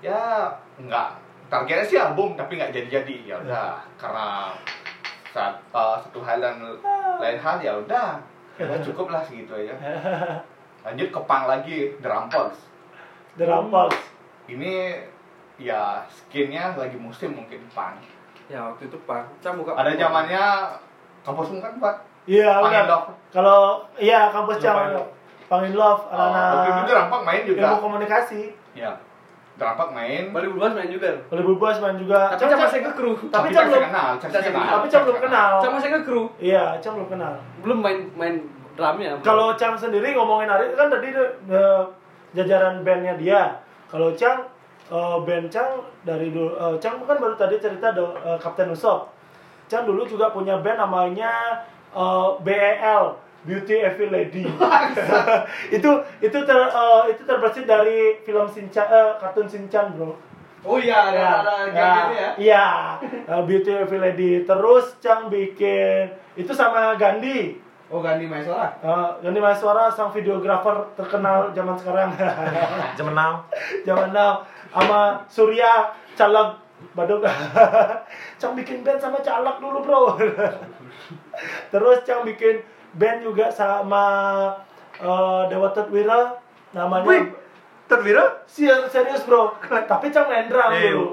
[0.00, 1.14] ya enggak
[1.52, 4.56] targetnya sih album tapi nggak jadi-jadi ya udah karena
[5.28, 6.56] saat eh, satu hal dan
[7.20, 8.16] lain hal ya udah
[8.56, 9.76] udah cukup lah segitu aja
[10.82, 12.72] lanjut ke punk lagi drum Pulse.
[13.32, 13.96] The Rampals.
[14.44, 14.92] ini
[15.56, 18.00] ya skinnya lagi musim mungkin punk
[18.50, 19.72] Ya waktu itu Pak, Cak buka.
[19.72, 20.44] ada zamannya
[21.22, 23.02] kampusmu kan buat Iya, Pang udah.
[23.32, 25.10] Kalau iya kampus Pang in Love.
[25.48, 28.40] Pangin Love, Oh, waktu itu anak drum main juga ilmu komunikasi.
[28.74, 28.92] ya
[29.52, 30.32] Drampak main.
[30.32, 31.12] Bali Bulbas main juga.
[31.28, 32.32] Oleh Bubas main juga.
[32.32, 33.12] Tapi Cang- masih ke kru.
[33.28, 35.52] tapi Cang Cang belum kenal, tapi Cang belum kenal.
[35.60, 36.22] Cang masih ke kru.
[36.40, 37.34] Iya, Cang belum kenal.
[37.60, 38.34] Belum main main
[38.72, 39.12] drumnya.
[39.20, 41.82] Kalau Cang sendiri ngomongin Ari kan tadi eh,
[42.32, 43.52] jajaran bandnya dia.
[43.92, 44.40] Kalau Cang
[44.88, 49.12] eh, band Cang dari dulu eh, Cang kan baru tadi cerita do, eh, Kapten Usop.
[49.68, 51.60] Cang dulu juga punya band namanya
[51.92, 53.04] eh, BEL
[53.42, 54.46] Beauty Evil Lady.
[55.76, 55.90] itu
[56.22, 60.14] itu ter eh, itu terbersih dari film Shinchan eh, kartun Shinchan, Bro.
[60.62, 62.30] Oh iya ada ada ya, geng ini ya.
[62.38, 62.66] Iya,
[63.26, 64.30] eh, Beauty Evil Lady.
[64.46, 66.06] Terus Cang bikin
[66.38, 67.58] itu sama Gandhi.
[67.92, 68.72] Oh Gandhi Maesora.
[68.80, 72.08] Uh, Gandhi Maheswara sang videografer terkenal zaman sekarang
[72.98, 73.44] Zaman now.
[73.84, 76.56] zaman now sama Surya caleg
[76.96, 77.20] Baduk
[78.40, 80.16] Cang bikin band sama caleg dulu bro
[81.68, 84.04] terus Cang bikin band juga sama
[84.98, 86.36] uh, Dewa Tetwira
[86.70, 87.24] namanya Wih,
[87.84, 88.44] tervira?
[88.44, 89.52] Ser- serius bro
[89.86, 91.06] tapi Cang main drum Eh, dulu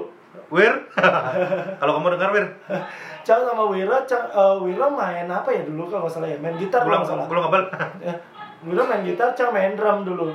[0.50, 0.74] Wir.
[1.80, 2.46] Kalau kamu dengar Wir,
[3.26, 6.82] Cang sama Wira Cang, uh, Wira main apa ya dulu kalau salah ya main gitar
[6.82, 7.62] kalau salah belum ngabal.
[8.02, 8.14] Ya,
[8.62, 10.34] dulu main gitar, Cang main drum dulu.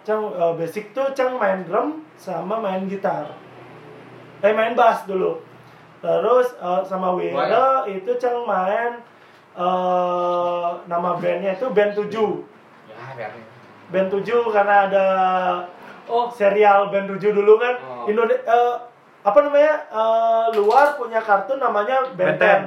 [0.00, 3.28] Cang eh, basic tuh Cang main drum sama main gitar.
[4.40, 5.40] Eh main bass dulu.
[6.00, 8.96] Terus eh, sama Wira itu Cang main
[9.60, 12.08] eh nama bandnya itu band 7
[13.18, 13.28] Ya.
[13.90, 15.06] Band 7 karena ada
[16.08, 17.76] Oh serial band 7 dulu kan.
[17.78, 18.08] Oh.
[18.08, 18.74] Indone- eh,
[19.20, 19.74] apa namanya?
[19.86, 22.64] eh, luar punya kartun namanya Ben Band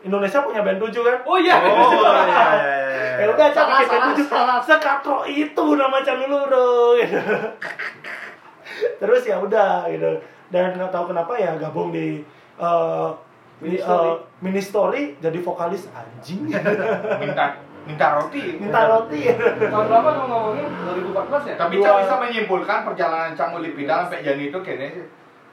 [0.00, 0.06] 10.
[0.06, 1.18] Indonesia punya band 7 kan?
[1.26, 1.56] oh iya.
[1.60, 1.92] Oh,
[2.24, 3.14] iya, iya, iya.
[3.20, 4.26] Ya udah Cang Salah, bikin band salah, tujuh.
[4.30, 4.58] salah.
[4.62, 7.20] Sekatro itu nama Cang dulu bro gitu.
[9.00, 10.10] Terus ya udah gitu.
[10.48, 12.22] Dan nggak tahu kenapa ya gabung di
[12.56, 13.29] eh, di,
[13.60, 14.08] Mini Story.
[14.08, 16.48] eh, mini story jadi vokalis anjing
[17.22, 17.44] Minta
[17.80, 18.56] minta roti.
[18.56, 20.68] minta roti Tahun berapa kamu ngomongin?
[21.12, 21.54] 2014 ya?
[21.56, 25.04] Tapi Cang bisa menyimpulkan perjalanan Cang mulai bidang sampai jadi itu kayaknya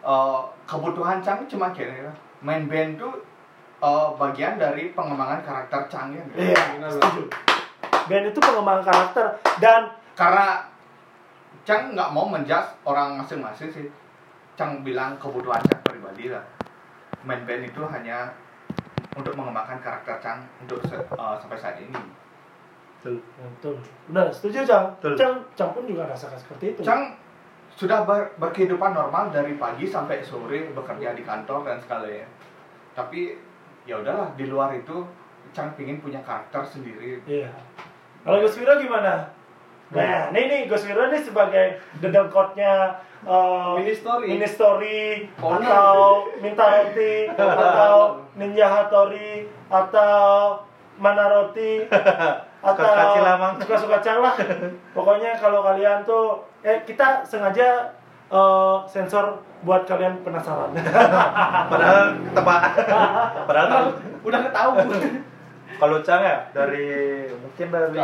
[0.01, 3.11] eh, kebutuhan Cang cuma kayaknya main band tuh
[3.79, 6.23] eh, bagian dari pengembangan karakter Cang ya.
[6.33, 7.27] iya setuju
[8.07, 9.25] band itu pengembangan karakter
[9.59, 9.81] dan
[10.13, 10.63] Karena
[11.61, 13.85] Cang nggak mau menjudge orang masing-masing sih.
[14.55, 16.41] Cang bilang kebutuhan Cang pribadi lah.
[17.23, 18.29] Main band itu hanya
[19.13, 21.97] untuk mengembangkan karakter Cang untuk se- eh, sampai saat ini.
[22.97, 23.21] Betul.
[23.37, 25.13] betul benar setuju Cang Betul.
[25.15, 27.13] Cang Cang pun juga rasakan seperti itu Cang
[27.69, 32.25] sudah ber- berkehidupan normal dari pagi sampai sore bekerja di kantor dan sekalian.
[32.91, 33.37] Tapi
[33.85, 35.05] ya udahlah di luar itu
[35.49, 37.21] Cang pingin punya karakter sendiri.
[37.23, 37.47] Iya.
[38.21, 39.29] Kalau Gus Wiro gimana?
[39.87, 44.27] Nah, ini nih Gus nih sebagai dedengkotnya uh, Mini story.
[44.27, 50.59] mini story atau minta roti atau ninja hatori atau
[50.99, 51.87] mana roti
[52.67, 53.53] atau Suka-suka Cilamang.
[53.63, 54.35] suka-suka Cang lah.
[54.91, 57.95] Pokoknya kalau kalian tuh eh kita sengaja
[58.27, 60.75] uh, sensor buat kalian penasaran.
[61.71, 62.61] Padahal tebak.
[63.47, 63.83] Padahal.
[64.25, 64.83] Udah ketahui.
[65.77, 66.87] Kalau Cang ya dari
[67.39, 67.95] mungkin dari.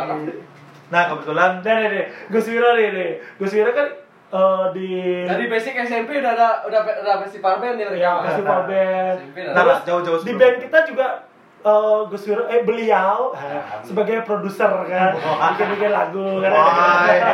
[0.92, 3.12] Nah, kebetulan Nah, nih, nih, Gus Wiro nih, nih.
[3.40, 3.88] Gus Wiro kan
[4.34, 4.90] uh, di
[5.24, 9.18] Dari basic SMP udah ada udah udah festival band nih ya festival band.
[9.54, 11.28] Nah, jauh-jauh di band kita juga
[11.64, 15.16] eh, Gus Wiro eh beliau eh, sebagai produser kan
[15.56, 16.52] bikin-bikin lagu kan.
[16.52, 17.34] Kita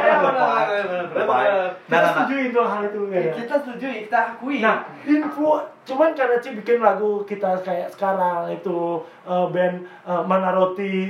[1.20, 2.12] Nah, nah, nah.
[2.14, 3.34] setuju itu hal itu ya.
[3.34, 4.62] Kita setuju, kita akui.
[4.62, 9.76] Nah, info cuman karena Ci bikin lagu kita kayak sekarang itu band
[10.06, 11.10] eh, Mana Roti.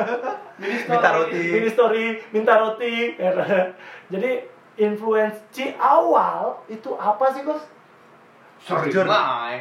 [0.56, 1.52] Minta roti.
[1.52, 3.12] Mini Story, Minta Roti.
[4.12, 4.30] Jadi
[4.80, 7.60] influence Ci awal itu apa sih, Gus?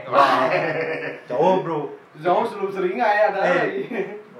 [0.08, 0.48] Lah.
[1.28, 2.05] jauh, Bro.
[2.18, 3.52] Jauh sebelum seringai ya ada Eh.
[3.58, 3.82] lagi.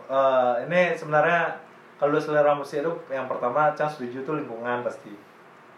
[0.06, 1.50] Eh, ini sebenarnya
[1.96, 5.12] kalau selera musik itu yang pertama Cang setuju tuh lingkungan pasti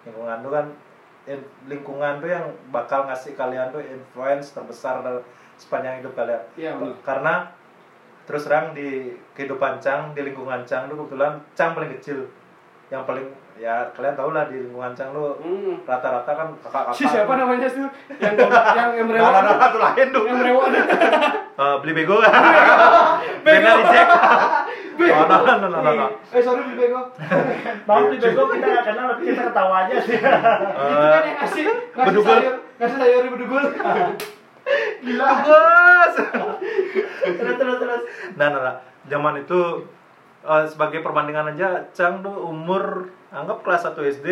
[0.03, 0.65] lingkungan tuh kan
[1.25, 4.99] in- lingkungan tuh yang bakal ngasih kalian tuh influence terbesar
[5.55, 7.47] sepanjang hidup kalian Iya, karena
[8.23, 12.27] terus terang di kehidupan Cang di lingkungan Cang tuh kebetulan Cang paling kecil
[12.87, 13.23] yang paling
[13.55, 15.79] ya kalian tau lah di lingkungan Cang tuh Hmm.
[15.81, 17.87] rata-rata kan kakak-kakak Si siapa namanya tuh?
[18.13, 18.35] Yang
[18.75, 20.65] yang yang Nah, nah, nah, tuh lain tuh Yang merewok.
[21.57, 22.21] Eh, beli bego
[23.41, 24.09] beda reject
[24.97, 26.07] oh, no, no, no, no, no.
[26.29, 27.01] Eh sorry beli bego.
[27.89, 30.17] Maaf di bego kita nggak kenal tapi kita ketawa aja sih.
[30.21, 32.37] Itu kan yang ngasih ngasih Bedugul.
[32.37, 33.63] sayur, ngasih sayur di bedugul.
[35.01, 35.25] Gila.
[35.25, 36.13] Bagus.
[37.25, 38.01] terus terus terus.
[38.37, 38.75] nah, nah, nah.
[39.09, 39.59] Zaman itu
[40.45, 44.27] eh, sebagai perbandingan aja, Cang tuh umur anggap kelas 1 SD,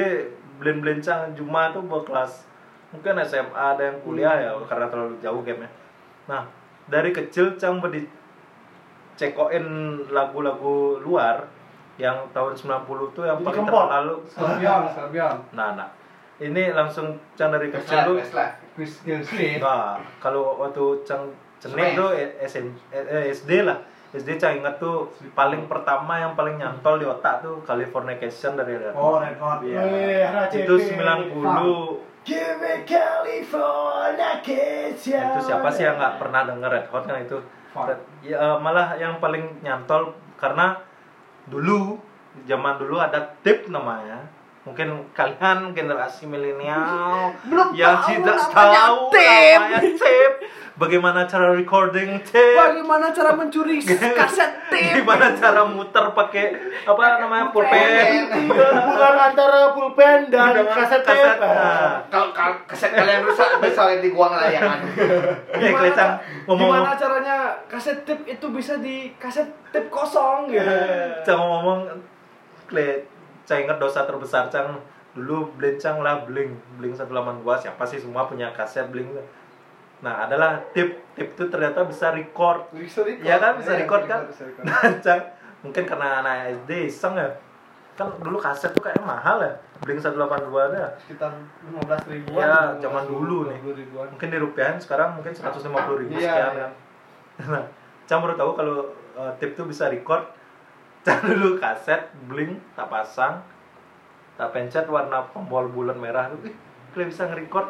[0.61, 2.45] blend-blend Cang Juma tuh bawa kelas
[2.93, 5.67] mungkin SMA ada yang kuliah ya karena terlalu jauh game
[6.25, 6.47] Nah,
[6.85, 8.05] dari kecil Cang bedi
[9.15, 9.65] cekoin
[10.11, 11.47] lagu-lagu luar
[11.95, 12.51] yang tahun
[12.83, 13.81] 90 tuh yang Jadi paling kempot.
[13.87, 14.17] terkenal lu.
[14.27, 15.35] Scorpion, Scorpion.
[15.55, 15.89] Nah, nah.
[16.43, 18.19] ini langsung Cang dari kecil
[19.23, 19.63] Street.
[19.63, 21.31] Nah, kalau waktu Cang
[21.63, 21.95] cenik Smash.
[21.95, 23.79] tuh eh, SM, eh, eh, SD lah.
[24.11, 28.91] SD Cang inget tuh paling pertama yang paling nyantol di otak tuh Californication dari Red
[28.91, 28.99] Hot.
[28.99, 29.63] Oh, Red Hot.
[29.63, 30.51] Iya.
[30.51, 35.29] Itu 90 Give me California kiss ya.
[35.29, 37.37] itu siapa sih yang nggak pernah denger Red Hot kan itu?
[37.77, 40.73] Red- ya, eh, malah yang paling nyantol karena
[41.45, 42.01] dulu
[42.49, 44.25] zaman dulu ada tip namanya
[44.65, 47.29] mungkin kalian generasi milenial
[47.77, 49.61] yang tidak tahu tip.
[49.61, 50.33] namanya tip
[50.75, 53.77] bagaimana cara recording tip Bagaimana cara mencuri
[54.19, 54.99] kaset tape?
[54.99, 56.45] gimana cara muter pakai
[56.81, 61.45] apa namanya pulpen Hubungan antara pulpen dan Dengan kaset kaset, tape.
[61.45, 62.01] nah.
[62.09, 62.27] Kalau
[62.65, 64.79] keset kalian rusak, bisa di gua ngelayangan.
[65.55, 66.11] Eh, Klecang,
[66.43, 67.37] ngomong gimana caranya
[67.69, 70.67] kaset tape itu bisa di kaset tape kosong gitu?
[71.23, 71.85] Cang ngomong
[72.65, 73.05] Kle,
[73.45, 74.81] Cang inget dosa terbesar Cang
[75.13, 77.13] dulu Blencang lah Bling Bling 182
[77.55, 79.13] siapa sih semua punya kaset Bling
[80.01, 83.23] nah adalah tip tip itu ternyata bisa record Bisa record.
[83.23, 84.65] Iya kan bisa record kan record, bisa record.
[84.67, 85.21] nah Cang
[85.63, 87.29] mungkin karena anak SD iseng ya
[87.95, 90.19] kan dulu kaset tuh kayak mahal ya Bling 182
[90.51, 91.31] ada Sekitar
[91.63, 92.43] 15 ribuan.
[92.75, 93.57] 15 zaman dulu nih.
[93.63, 94.07] 20 ribuan.
[94.11, 95.63] mungkin di rupiahin sekarang mungkin 150
[96.03, 96.59] ribu Iya, sekian iya.
[96.59, 96.71] kan
[97.55, 97.63] nah
[98.05, 98.77] Cang baru tahu kalau
[99.15, 100.27] uh, tip tuh bisa record
[101.05, 103.45] Cang dulu kaset bling tak pasang.
[104.35, 106.27] Tak pencet warna pembol bulan merah.
[106.33, 106.55] Tuh ih
[106.91, 107.69] kalian bisa nge-record.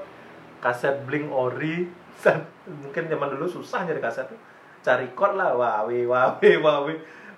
[0.63, 1.86] Kaset bling ori.
[2.81, 4.25] Mungkin zaman dulu susah nyari kaset.
[4.31, 4.39] Tuh
[4.81, 5.51] cari record lah.
[5.51, 6.93] Wawe wawe wawe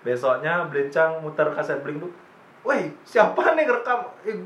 [0.05, 2.13] besoknya Blincang muter kaset bling tuh.
[2.61, 4.05] Woi, siapa nih ngerekam?
[4.27, 4.37] Eh,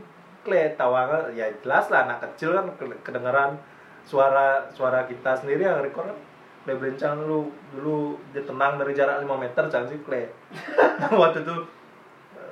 [0.42, 3.62] Kle, tawa ya jelas lah anak kecil kan ke- kedengeran
[4.02, 6.18] suara suara kita sendiri yang record kan.
[6.62, 7.98] Kle Blincang dulu dulu
[8.32, 10.30] dia tenang dari jarak 5 meter jangan sih Kle.
[11.22, 11.56] Waktu itu.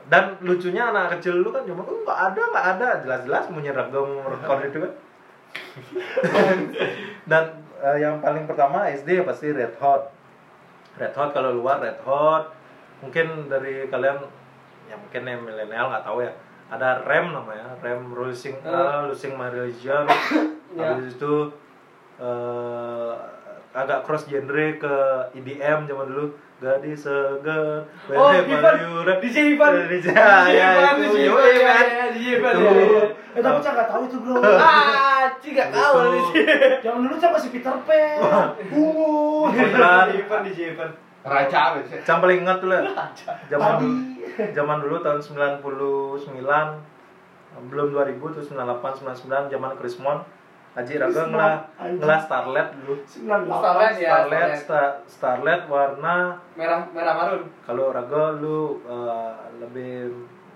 [0.10, 2.88] Dan lucunya anak kecil dulu kan cuma oh, nggak ada nggak ada.
[3.06, 4.94] Jelas-jelas mau nyeragam record itu kan.
[7.30, 7.44] Dan
[7.86, 10.10] eh, yang paling pertama SD pasti Red Hot.
[10.98, 12.50] Red Hot kalau luar Red Hot.
[13.06, 14.18] Mungkin dari kalian
[14.90, 16.34] yang mungkin yang milenial nggak tahu ya.
[16.70, 19.00] Ada Rem namanya Rem Losing Eh.
[19.10, 20.06] Losing My Religion
[20.78, 20.94] Ya.
[20.94, 21.50] habis itu
[22.22, 23.14] eh,
[23.70, 24.94] agak cross genre ke
[25.38, 26.26] EDM zaman dulu
[26.60, 28.76] gadis segar Oh, Ivan.
[29.22, 29.74] DJ Ivan.
[29.88, 30.68] DJ ya
[30.98, 32.56] itu DJ yoi, Ivan, DJ Ivan.
[33.38, 34.42] Eh tapi Cang nggak tahu itu bro.
[34.42, 35.96] Ah, Ci nggak tahu
[36.34, 36.44] sih.
[36.86, 38.18] Yang dulu Cang masih Peter Pan.
[39.54, 40.06] Beneran.
[40.12, 40.90] DJ Ivan, DJ Ivan.
[41.20, 42.04] Raja biasanya.
[42.04, 42.82] Yang paling ingat tuh lah
[43.52, 43.72] zaman
[44.56, 45.60] zaman dulu tahun 99
[47.60, 50.18] belum 2000 tuh 98 99 zaman Krismon
[50.80, 52.00] Haji Rageng lah Anjing.
[52.00, 53.52] ngelas Starlet dulu 98.
[53.52, 54.10] Starlet ya.
[54.10, 56.16] Starlet Sta- Starlet warna
[56.54, 57.44] Merah merah marun.
[57.60, 60.08] kalau Raga lu eh, lebih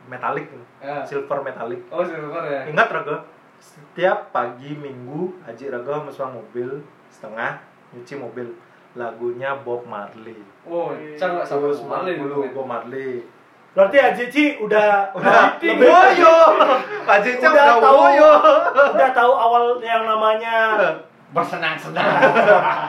[0.05, 0.47] metalik
[0.79, 0.99] Ya.
[1.01, 2.61] silver metalik Oh, silver ya.
[2.65, 3.23] ingat Raga
[3.57, 7.59] setiap pagi minggu Haji Raga mesra mobil setengah
[7.91, 8.47] nyuci mobil
[8.93, 13.23] lagunya Bob Marley Oh, Cang nggak sama sekali dulu Bob Marley
[13.73, 18.31] Berarti Haji Ci udah udah lebih woyo udah udah tahu woyo
[18.93, 20.57] udah tahu awal yang namanya
[21.33, 22.05] Bersenang-senang.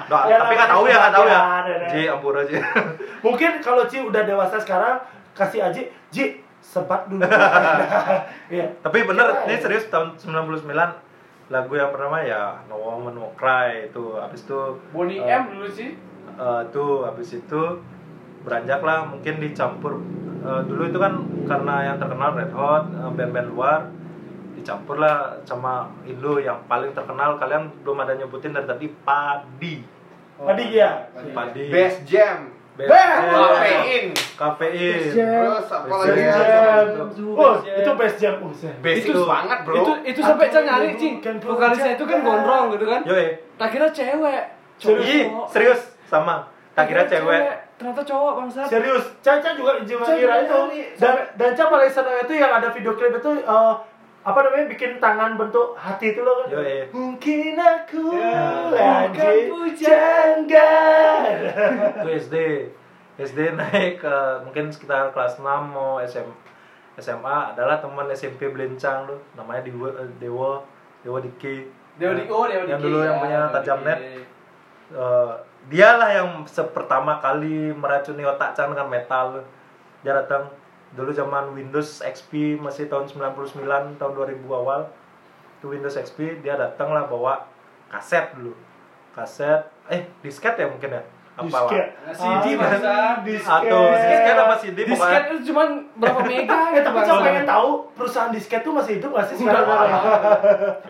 [0.04, 1.74] Nah, Ya, tapi nggak tahu ya nggak tahu ya ada.
[1.88, 2.60] Ji ampun aja
[3.24, 5.00] mungkin kalau Ci udah dewasa sekarang
[5.32, 5.82] kasih Haji
[6.12, 6.24] Ji
[6.60, 7.24] sebat dulu.
[8.52, 8.68] Iya.
[8.84, 9.60] tapi bener ini ya.
[9.60, 10.68] serius tahun 99
[11.44, 14.60] lagu yang pertama ya No Woman No Cry itu habis itu
[14.92, 15.96] Bonnie eh, M dulu sih.
[16.30, 17.62] eh, tuh habis itu
[18.44, 19.98] beranjak lah mungkin dicampur
[20.44, 21.12] eh, dulu itu kan
[21.48, 23.80] karena yang terkenal Red Hot eh, band-band luar
[24.54, 29.76] dicampur lah sama Indo yang paling terkenal kalian belum ada nyebutin dari tadi Padi
[30.34, 31.14] Padi ya.
[31.14, 32.50] Padi Best Jam.
[32.74, 33.30] Best Best Jam.
[33.38, 34.06] Kafein.
[34.34, 37.22] KPI Terus apa Best lagi?
[37.38, 38.34] Oh, itu best jam.
[38.42, 38.74] Oh, saya.
[38.82, 39.74] Basic Itu- banget, Bro.
[39.78, 41.22] Itu itu sampai Cang nyari, Ci.
[41.22, 43.00] kan Vokalisnya itu kan gondrong gitu kan.
[43.06, 44.42] Yoi Tak kira cewek.
[44.90, 45.80] Ih, serius
[46.10, 48.66] sama tak kira cewek Ternyata cowok bangsat.
[48.66, 50.58] Serius, Caca juga Caca kira itu.
[50.94, 53.74] Dan dan Caca paling senang itu yang ada video klip itu eh,
[54.24, 56.54] apa namanya bikin tangan bentuk hati itu loh kan.
[56.54, 56.88] Yoi.
[56.88, 61.22] Mungkin aku Ya, lagi bukan janggal.
[62.00, 62.34] itu SD
[63.14, 66.26] SD naik ke mungkin sekitar kelas 6 mau SM,
[66.96, 70.50] SMA adalah teman SMP Belencang tuh namanya Dewa Dewa
[70.98, 73.86] Dewa Diki Dewa di oh Dewa yang Diki, dulu yang ya, punya tajam Diki.
[73.86, 73.98] net
[74.86, 75.32] Eh,
[75.66, 79.40] dialah yang sepertama kali meracuni otak Chan dengan metal.
[80.00, 80.52] Dia datang
[80.92, 83.56] dulu zaman Windows XP masih tahun 99
[83.94, 84.86] tahun 2000 awal
[85.56, 87.48] itu Windows XP dia datang lah bawa
[87.88, 88.52] kaset dulu.
[89.10, 91.02] Kaset eh disket ya mungkin ya?
[91.34, 91.86] Apa Disket.
[92.14, 92.94] CD, Ah, Bangsa.
[93.26, 93.50] disket.
[93.66, 95.62] atau disket apa CD Disket pokoknya itu cuma
[95.98, 99.66] berapa mega gitu tapi saya pengen tahu perusahaan disket tuh masih hidup nggak sih sekarang?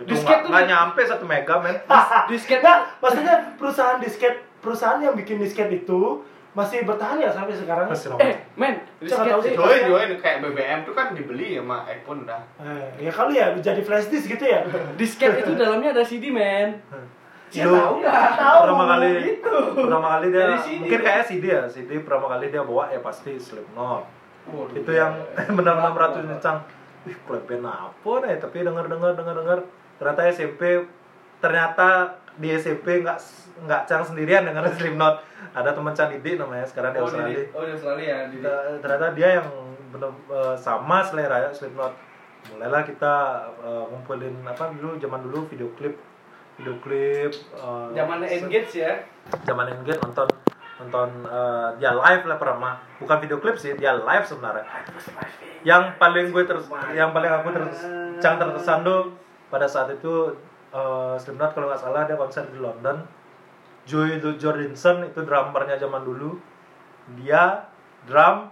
[0.05, 1.77] Disket tuh- nggak nyampe satu mega men.
[2.29, 4.35] Disket Nggak, maksudnya perusahaan disket
[4.65, 7.87] perusahaan yang bikin disket itu masih bertahan ya sampai sekarang?
[7.87, 9.55] Masih Eh, men, nggak tahu disket sih.
[9.55, 12.41] Join, join kayak BBM tuh kan dibeli sama iPhone dah.
[12.57, 14.65] Eh, ya kali ya jadi flash disk gitu ya?
[15.01, 16.79] disket itu dalamnya ada CD, men.
[17.55, 18.19] Lu tahu nggak?
[18.35, 18.59] Tahu.
[18.63, 19.57] pertama kali Gitu.
[19.77, 20.79] pertama kali dia Dari CD.
[20.81, 24.03] mungkin kayak CD ya CD pertama kali dia bawa ya pasti Slipknot
[24.45, 24.75] Waduh.
[24.75, 25.15] itu yang
[25.49, 26.59] benar-benar beratus nyecang
[27.03, 29.59] wih kleben apa nih tapi denger denger denger denger
[29.97, 30.83] ternyata SMP
[31.39, 33.19] ternyata di SMP nggak
[33.65, 35.17] nggak cang sendirian dengan Slipknot.
[35.55, 37.39] Ada teman Cang Didi namanya sekarang di Oh, Australia.
[37.53, 38.17] Oh, di Australia.
[38.27, 39.47] Di, Ter- ternyata dia yang
[39.89, 41.95] bener eh, sama selera ya Slipknot.
[42.51, 43.15] Mulailah kita
[43.61, 45.95] eh, ngumpulin apa dulu zaman dulu video klip.
[46.55, 47.31] Video klip
[48.25, 48.93] se- Engage ya.
[49.43, 50.27] zaman Engage nonton
[50.75, 54.67] nonton eh, dia live lah pernah bukan video klip sih dia live sebenarnya.
[55.63, 57.79] Yang paling gue terus yang paling aku terus
[58.19, 59.15] cang terkesan tuh
[59.49, 60.35] pada saat itu
[60.75, 63.07] eh, Slipknot kalau nggak salah dia konser di London.
[63.85, 66.41] Joey Lou Jordinson itu drummernya zaman dulu.
[67.21, 67.71] Dia
[68.09, 68.51] drum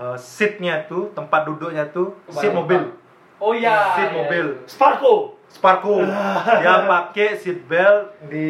[0.00, 2.96] eh, seatnya itu tempat duduknya itu seat mobil.
[3.38, 3.94] Oh iya.
[3.94, 4.46] seat iya, mobil.
[4.64, 6.04] Sparko Sparko
[6.60, 8.48] dia pakai seat belt di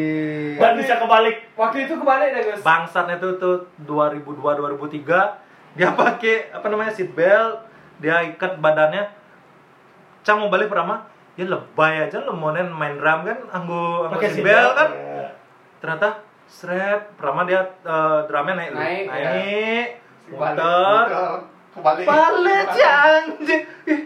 [0.59, 1.37] dan bisa kebalik.
[1.55, 2.61] Waktu itu kebalik dah, Gus.
[2.63, 3.57] bangsatnya tuh tuh
[3.87, 7.67] 2002 2003 dia pakai apa namanya seat belt.
[7.99, 9.11] Dia ikat badannya.
[10.23, 14.43] Cang mau balik pertama ya lebay aja lo mau main drum kan anggo anggo belt
[14.43, 14.91] belt, kan.
[14.91, 15.31] Ya.
[15.79, 16.09] ternyata
[16.51, 18.73] seret pertama dia eh, drumnya naik.
[18.75, 19.13] Naik, ya.
[19.15, 19.89] naik
[20.29, 21.09] Balik, muter
[21.79, 22.03] Kembali.
[22.03, 24.03] balik cang ih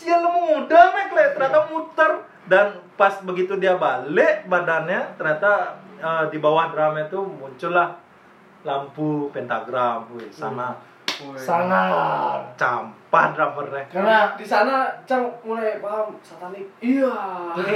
[0.00, 1.24] dia lo muda mek le.
[1.36, 2.10] Ternyata muter.
[2.42, 2.66] Dan
[2.98, 8.00] pas begitu dia balik badannya ternyata eh, di bawah drumnya tuh muncullah
[8.64, 10.32] lampu pentagram wih.
[10.32, 10.72] sana.
[11.20, 11.36] Woi.
[11.36, 12.56] Sangat.
[13.12, 16.64] Campah drummernya Karena di sana Cang mulai paham satanik.
[16.80, 17.12] Iya.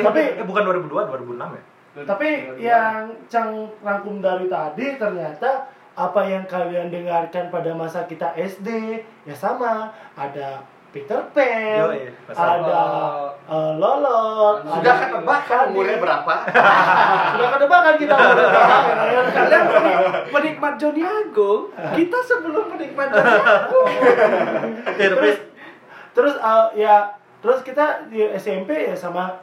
[0.01, 1.65] tapi eh, bukan 2002 2006 ya
[2.05, 2.29] tapi
[2.61, 9.33] yang Cang rangkum dari tadi ternyata apa yang kalian dengarkan pada masa kita SD ya
[9.33, 12.81] sama ada Peter Pan, Yoi, masa- ada
[13.45, 16.35] eh, Lolot, Sudah ketebak kan umurnya berapa?
[17.37, 18.79] Sudah ketebak kan kita umurnya berapa?
[19.29, 19.65] Kalian
[20.33, 21.63] penikmat Joni Agung,
[21.93, 23.89] kita sebelum penikmat Joni Agung.
[24.97, 25.37] terus
[26.11, 26.97] terus eh, ya
[27.39, 29.37] terus kita di SMP ya sama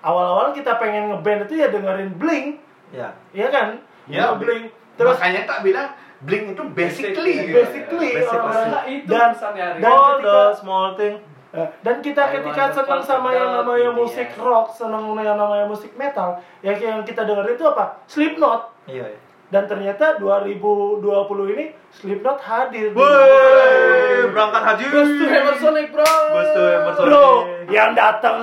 [0.00, 3.68] awal-awal kita pengen ngeband itu ya dengerin Blink ya Iya kan?
[4.06, 4.70] Ya, Blink.
[4.96, 5.92] Terus Makanya tak bilang
[6.24, 7.52] Blink itu basically.
[7.52, 11.14] basically Basic orang-orang Nah, itu dan dan all ketika the small thing
[11.52, 14.40] eh, dan kita I ketika senang sama yang namanya musik iya.
[14.40, 18.00] rock, senang sama yang namanya musik metal, yang yang kita dengerin itu apa?
[18.08, 18.60] Slipknot.
[18.88, 21.06] iya iya Dan ternyata 2020
[21.54, 21.64] ini
[21.94, 22.90] Slipknot hadir.
[22.90, 24.84] di- Woi, berangkat haji.
[24.90, 26.02] Ghost to Hammer Sonic, bro.
[26.04, 27.06] Ghost to Hammer Sonic.
[27.06, 27.26] Bro,
[27.70, 28.38] yang datang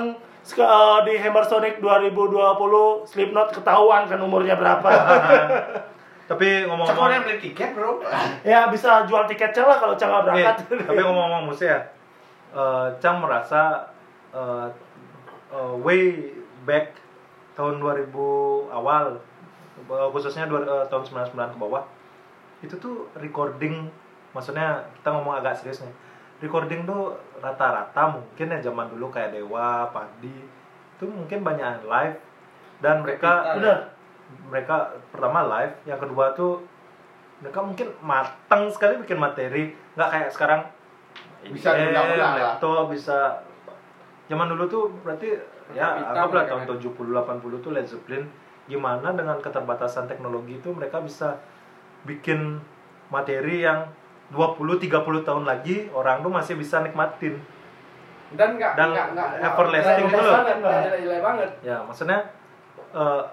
[0.47, 4.89] eh, di Hammer Sonic 2020 Slipknot ketahuan kan umurnya berapa.
[6.24, 7.99] Tapi Cak ngomong-ngomong orang beli tiket bro.
[8.47, 10.55] ya bisa jual tiket lah kalau Cang Eh, berangkat.
[10.89, 11.80] tapi ngomong-ngomong musik ya,
[12.55, 13.91] eh, Cang merasa
[14.32, 14.67] eh,
[15.51, 16.32] eh, way
[16.63, 16.95] back
[17.53, 18.09] tahun 2000
[18.71, 19.19] awal,
[19.84, 21.84] eh, khususnya dua, eh, tahun 99 ke bawah,
[22.65, 23.91] itu tuh recording,
[24.32, 25.93] maksudnya kita ngomong agak serius nih,
[26.41, 27.13] recording tuh
[27.43, 30.34] rata-rata mungkin ya zaman dulu kayak Dewa, Padi,
[30.97, 32.17] itu mungkin banyak yang live
[32.80, 33.91] dan mereka Bener.
[34.49, 36.63] Mereka pertama live yang kedua tuh
[37.43, 40.61] mereka mungkin matang sekali bikin materi nggak kayak sekarang.
[41.43, 42.55] Bisa eh, diulang-ulang lah.
[42.55, 43.43] laptop bisa.
[44.32, 45.36] Zaman dulu tuh berarti
[45.76, 48.24] ya Hitam anggaplah tahun 70 80 tuh Led Zeppelin
[48.63, 51.36] gimana dengan keterbatasan teknologi itu mereka bisa
[52.07, 52.63] bikin
[53.11, 53.91] materi yang
[54.32, 57.36] 20 30 tahun lagi orang tuh masih bisa nikmatin.
[58.34, 61.21] Dan nggak Dan nggak nggak everlasting nggak gitu loh.
[61.21, 62.19] banget, ya maksudnya
[62.95, 63.24] eh,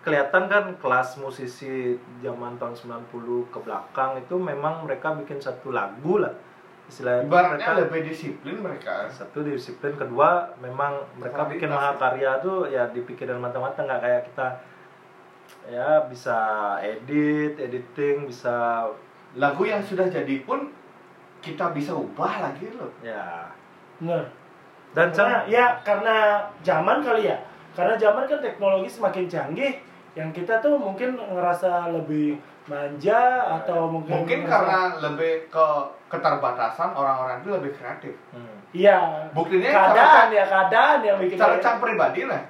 [0.00, 6.16] kelihatan kan kelas musisi zaman tahun 90 ke belakang itu memang mereka bikin satu lagu
[6.18, 6.32] lah
[6.88, 9.06] istilahnya Ibaratnya mereka lebih disiplin mereka.
[9.06, 11.84] satu disiplin kedua memang mereka bikin Kualitas.
[11.94, 14.46] mahakarya tuh ya dipikirin matang-matang nggak kayak kita
[15.68, 16.38] ya bisa
[16.80, 18.86] edit editing bisa
[19.30, 20.74] Lagu yang sudah jadi pun
[21.38, 22.90] kita bisa ubah lagi loh.
[22.98, 23.46] ya
[24.02, 24.26] Bener.
[24.90, 26.16] dan Karena, ya karena
[26.66, 27.38] zaman kali ya.
[27.70, 29.78] Karena zaman kan teknologi semakin canggih,
[30.12, 32.34] yang kita tuh mungkin ngerasa lebih
[32.64, 33.20] manja
[33.58, 35.66] atau mungkin Mungkin ngerasa- karena lebih ke
[36.06, 38.14] keterbatasan orang-orang itu lebih kreatif.
[38.30, 38.98] hmm, iya.
[39.30, 42.42] Buktinya keadaan ya keadaan yang bikin Cara Cang pribadi lah.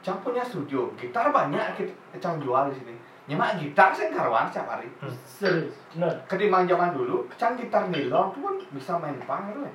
[0.00, 2.94] Cang punya studio, gitar banyak kita Cang jual di sini.
[3.26, 4.86] nyemak gitar sih karuan setiap hari.
[5.18, 5.74] Serius?
[5.90, 9.72] Benar ketimbang zaman dulu cang gitar nilon tuh kan bisa main pang gitu ya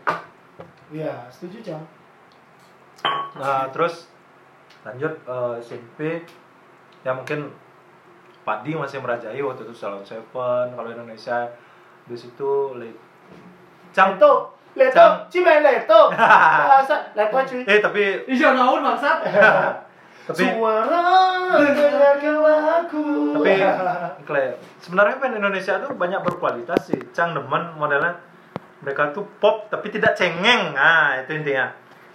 [0.89, 1.83] iya setuju cang
[3.33, 4.07] Nah, terus
[4.81, 6.23] lanjut eh, SMP
[7.02, 7.49] ya mungkin
[8.41, 11.45] Padi masih merajai waktu itu Salon Seven kalau Indonesia.
[12.10, 12.74] Di situ
[13.93, 15.30] Cang leto leto Cang.
[15.30, 16.02] cimen leto.
[16.18, 17.62] Bahasa leto cuy.
[17.70, 19.18] Eh tapi Iya naon bangsat.
[20.28, 21.06] tapi suara
[21.54, 23.52] tapi
[24.22, 24.45] Kle,
[24.80, 26.99] sebenarnya band Indonesia tuh banyak berkualitas sih.
[27.14, 28.18] Cang demen modelnya.
[28.82, 30.74] Mereka tuh pop tapi tidak cengeng.
[30.74, 31.70] Nah itu intinya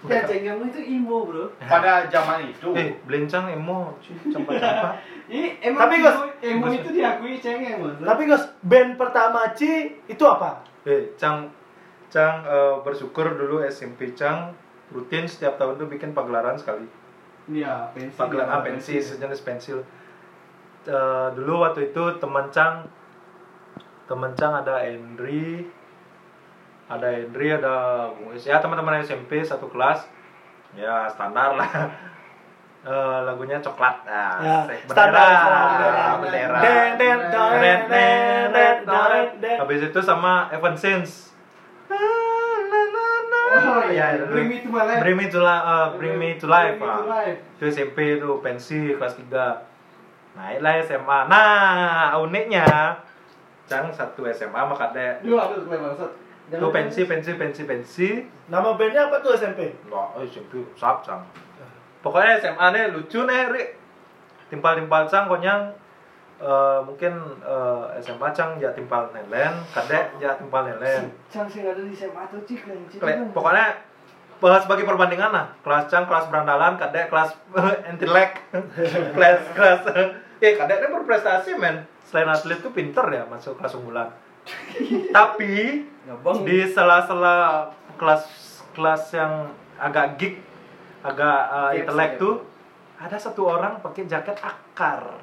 [0.05, 1.49] Ya cengeng itu emo, Bro.
[1.73, 3.97] pada zaman itu eh belincang emo
[4.29, 4.93] campak-campak
[5.33, 8.05] Ini emang Tapi, emo, Gus, emo itu diakui cengeng, Bro.
[8.05, 11.49] tapi guys band pertama Ci itu apa Eh, Cang,
[12.07, 14.55] Cang eh, bersyukur dulu SMP Cang
[14.93, 16.87] rutin setiap tahun tuh bikin pagelaran sekali.
[17.51, 18.15] Iya, pensi.
[18.15, 19.83] Pagelaran ah, pensil, sejenis pensil.
[20.87, 22.87] Eh, dulu waktu itu teman Cang,
[24.07, 25.67] teman Cang ada Henry,
[26.87, 28.07] ada Henry, ada
[28.39, 30.07] ya teman-teman SMP satu kelas,
[30.75, 31.71] ya standar lah.
[32.87, 36.15] Eh, lagunya coklat, nah, Ya, standar, bendera, standar.
[36.23, 36.59] bendera.
[36.63, 37.19] Den, den,
[39.43, 39.57] den.
[39.59, 41.35] Habis itu sama Evanescence.
[41.91, 45.01] Oh Ya, iya, Bring Me to My Life.
[45.03, 46.79] Bring me to life, uh, bring me to life.
[46.79, 47.11] Bring Me to ah.
[47.11, 47.39] Life.
[47.59, 50.39] Itu SMP itu pensi kelas 3.
[50.39, 51.19] Naiklah SMA.
[51.27, 52.67] Nah, uniknya
[53.67, 55.27] Cang satu SMA kadek.
[55.27, 55.67] Duh, aduh,
[56.47, 58.09] Itu pensi, pensi, pensi, pensi.
[58.47, 61.19] nama bandnya apa tuh SMP Wah, oh, SMP sap Cang.
[61.99, 63.63] Pokoknya SMA nih lucu nih, Ri.
[64.47, 65.75] Timpal-timpal Cang konyang
[66.39, 71.11] eh, mungkin eh, SMA Cang ya timpal nelen, kadek ya timpal nelen.
[71.27, 72.79] Cang sing ada di SMA tuh cik kan.
[72.87, 73.35] cik, Kle- kan.
[73.35, 73.65] pokoknya
[74.39, 77.33] eh, sebagai perbandingan lah kelas cang kelas berandalan kadek kelas
[77.89, 78.37] intelek
[79.17, 79.81] kelas kelas
[80.37, 84.13] eh kadeknya berprestasi men selain atlet tuh pinter ya masuk kelas unggulan
[85.11, 85.83] tapi
[86.43, 88.23] di sela-sela kelas
[88.71, 89.33] kelas yang
[89.75, 90.35] agak geek
[91.01, 92.19] agak uh, intelek ya.
[92.19, 92.35] tuh
[92.97, 95.21] ada satu orang pakai jaket akar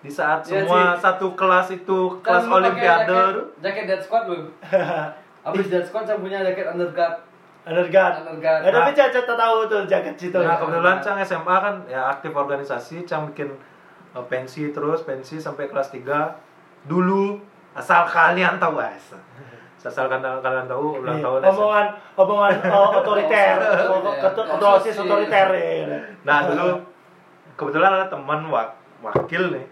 [0.00, 1.04] di saat Ya, semua sih.
[1.04, 4.38] satu kelas itu Kan kelas pakai olimpiade jaket- Jaket Dead Squad lu.
[5.46, 7.16] Abis Dead Squad saya punya jaket underguard.
[7.60, 8.14] Underguard.
[8.24, 8.60] Underguard.
[8.64, 10.38] Ya, tapi Caca tak tahu tuh jaket situ.
[10.40, 13.52] Nah kebetulan Cang SMA kan ya aktif organisasi, Cang bikin
[14.16, 16.48] uh, pensi terus, pensi sampai kelas 3
[16.80, 17.36] Dulu
[17.72, 19.14] asal kalian tahu guys
[19.80, 23.56] Asal kalian, kalian tahu ulang Iya, tahun omongan omongan uh, otoriter,
[23.96, 24.20] Otoriter.
[24.20, 24.98] ketu- ketua osis Osis.
[25.00, 25.98] otoriter ya.
[26.20, 26.68] Nah dulu
[27.54, 28.68] kebetulan ada teman wak
[29.00, 29.66] wakil nih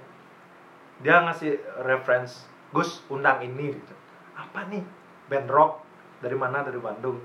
[0.99, 3.95] Dia ngasih reference Gus undang ini gitu
[4.33, 4.83] Apa nih?
[5.27, 5.85] Band rock
[6.19, 6.61] dari mana?
[6.61, 7.21] Dari Bandung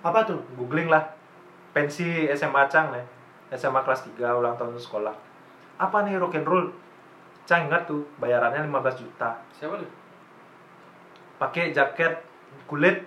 [0.00, 0.38] Apa tuh?
[0.54, 1.02] googling lah
[1.72, 3.04] pensi SMA Cang nih
[3.50, 5.12] SMA kelas 3 ulang tahun sekolah
[5.74, 6.68] apa nih rock and roll
[7.44, 8.06] Cang ingat tuh?
[8.22, 9.42] Bayarannya 15 juta.
[9.54, 9.86] Siapa lu?
[11.42, 12.22] pakai jaket
[12.70, 13.02] kulit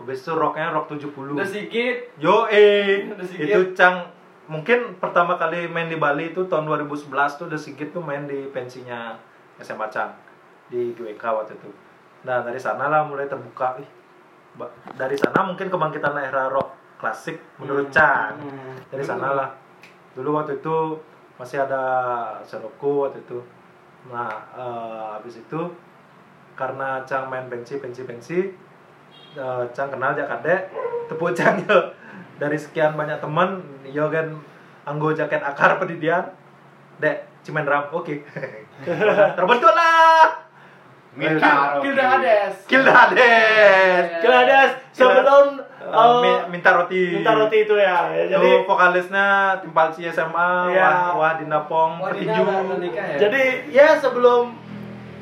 [0.00, 2.16] habis itu roknya rok 70 Udah sedikit.
[2.16, 3.04] yo eh
[3.36, 4.08] itu Cang
[4.48, 8.48] mungkin pertama kali main di Bali itu tahun 2011 tuh udah Sigit tuh main di
[8.48, 9.20] pensinya
[9.60, 10.16] SMA Cang
[10.72, 11.68] di GWK waktu itu.
[12.24, 13.76] Nah dari sana lah mulai terbuka.
[13.84, 13.90] Ih
[14.96, 18.38] dari sana mungkin kebangkitan era rock klasik menurut Cang.
[18.38, 18.80] Hmm.
[18.88, 19.48] dari sana lah.
[20.16, 20.96] Dulu waktu itu
[21.36, 21.82] masih ada
[22.48, 23.38] Seroko waktu itu
[24.06, 25.60] nah eh, habis itu
[26.54, 28.38] karena Cang main pensi pensi pensi
[29.34, 30.70] eh, Cang kenal kadek
[31.10, 31.90] tepuk Cang yo
[32.40, 33.58] dari sekian banyak teman
[33.90, 34.38] yo kan
[34.86, 36.30] anggo jaket akar pendidian
[37.02, 38.12] dek cimen ram oke.
[39.36, 40.48] Terbentuk lah.
[41.16, 42.54] Minta Kilda Hades.
[42.68, 44.04] Kilda Hades.
[44.22, 44.60] Kira ada
[44.92, 45.46] sebelum
[45.88, 48.10] Eh, uh, mi- minta roti minta roti itu ya.
[48.10, 49.26] ya, jadi jadi vokalisnya
[49.58, 50.84] Timpal Si SMA, Iya.
[51.10, 52.42] Wah, Wah Dinapong, Petinju.
[52.90, 53.16] ya?
[53.18, 54.52] jadi ya sebelum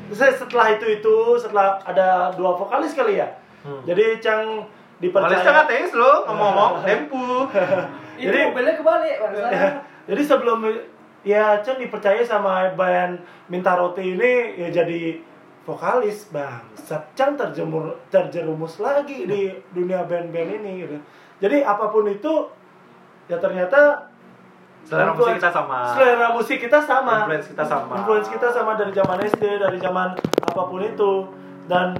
[0.09, 3.27] se- setelah itu itu setelah ada dua vokalis kali ya.
[3.61, 3.79] Hmm.
[3.83, 5.53] Jadi Cang Vokalisnya dipercaya.
[5.53, 7.45] kan teis lo ngomong-ngomong, tempu.
[8.17, 9.47] Itu Jadi- mobilnya kebalik, bangsa.
[10.09, 10.59] Jadi sebelum
[11.21, 15.19] ya Chan dipercaya sama band Minta Roti ini ya jadi
[15.67, 16.63] vokalis bang.
[16.87, 20.95] Chan terjemur terjerumus lagi di dunia band-band ini gitu.
[21.43, 22.47] Jadi apa pun itu
[23.27, 24.07] ya ternyata
[24.87, 25.79] Selera musik kita sama.
[25.91, 27.15] Selera musik kita sama.
[27.27, 27.93] Influence kita sama.
[27.99, 30.15] Influence kita sama dari zaman SD, dari zaman
[30.47, 31.27] apa pun itu.
[31.67, 31.99] Dan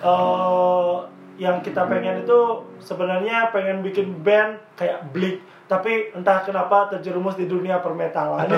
[0.00, 0.96] eh,
[1.36, 7.44] yang kita pengen itu sebenarnya pengen bikin band kayak Blink, tapi entah kenapa terjerumus di
[7.44, 8.48] dunia permetalan.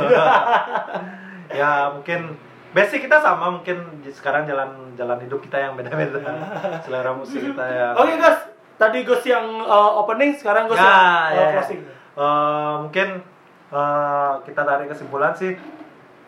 [1.58, 2.38] ya mungkin
[2.70, 6.20] basic kita sama mungkin sekarang jalan jalan hidup kita yang beda-beda
[6.84, 8.44] selera musik kita ya Oke guys,
[8.76, 11.52] tadi Gus yang eh, opening, sekarang Gus Ya, yang eh, ya, ya.
[11.56, 11.80] closing.
[12.18, 13.08] Eh, mungkin
[13.72, 15.52] eh, kita tarik kesimpulan sih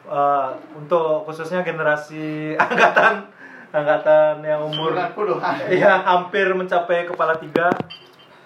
[0.08, 3.28] eh, untuk khususnya generasi angkatan
[3.70, 4.96] angkatan yang umur.
[5.70, 7.70] Iya, hampir mencapai kepala tiga.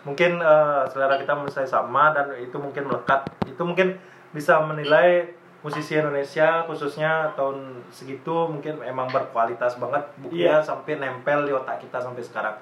[0.04, 3.24] Mungkin eh, selera kita masih sama dan itu mungkin melekat.
[3.48, 3.96] Itu mungkin
[4.34, 5.32] bisa menilai
[5.64, 11.96] musisi Indonesia khususnya tahun segitu mungkin emang berkualitas banget buktinya sampai nempel di otak kita
[12.04, 12.56] sampai sekarang.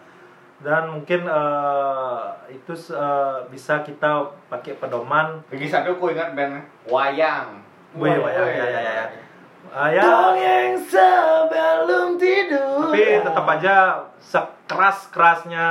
[0.62, 2.22] Dan mungkin eh,
[2.54, 5.42] itu eh, bisa kita pakai pedoman.
[5.50, 7.58] Lagi satu aku ingat band Wayang.
[7.98, 9.06] Wih, wah, ya, ya, ya, ya.
[9.74, 10.00] Ah, ya.
[10.00, 12.92] Dongeng sebelum tidur.
[12.92, 15.66] tapi tetap aja sekeras kerasnya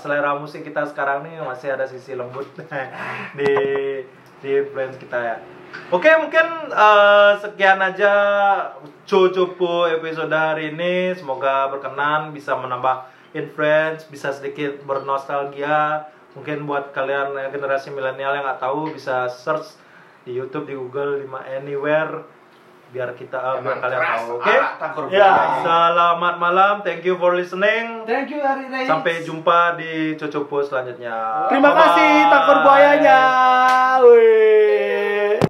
[0.00, 2.48] selera musik kita sekarang nih masih ada sisi lembut
[3.38, 3.52] di
[4.40, 5.36] di influence kita ya
[5.90, 8.12] oke mungkin eh, sekian aja
[9.04, 17.36] Cocopo episode hari ini semoga berkenan bisa menambah influence bisa sedikit bernostalgia mungkin buat kalian
[17.36, 19.76] eh, generasi milenial yang nggak tahu bisa search
[20.22, 22.24] di YouTube di Google di anywhere
[22.88, 25.26] biar kita eh, biar kalian keras, tahu oke arak tangkur Ya.
[25.26, 25.60] buaya.
[25.60, 28.06] Selamat malam, thank you for listening.
[28.06, 28.86] Thank you Ari Reis.
[28.86, 31.50] Sampai jumpa di Cocopo selanjutnya.
[31.50, 31.80] Terima Bye-bye.
[31.82, 33.20] kasih tangkor buayanya.
[34.00, 34.83] Wih.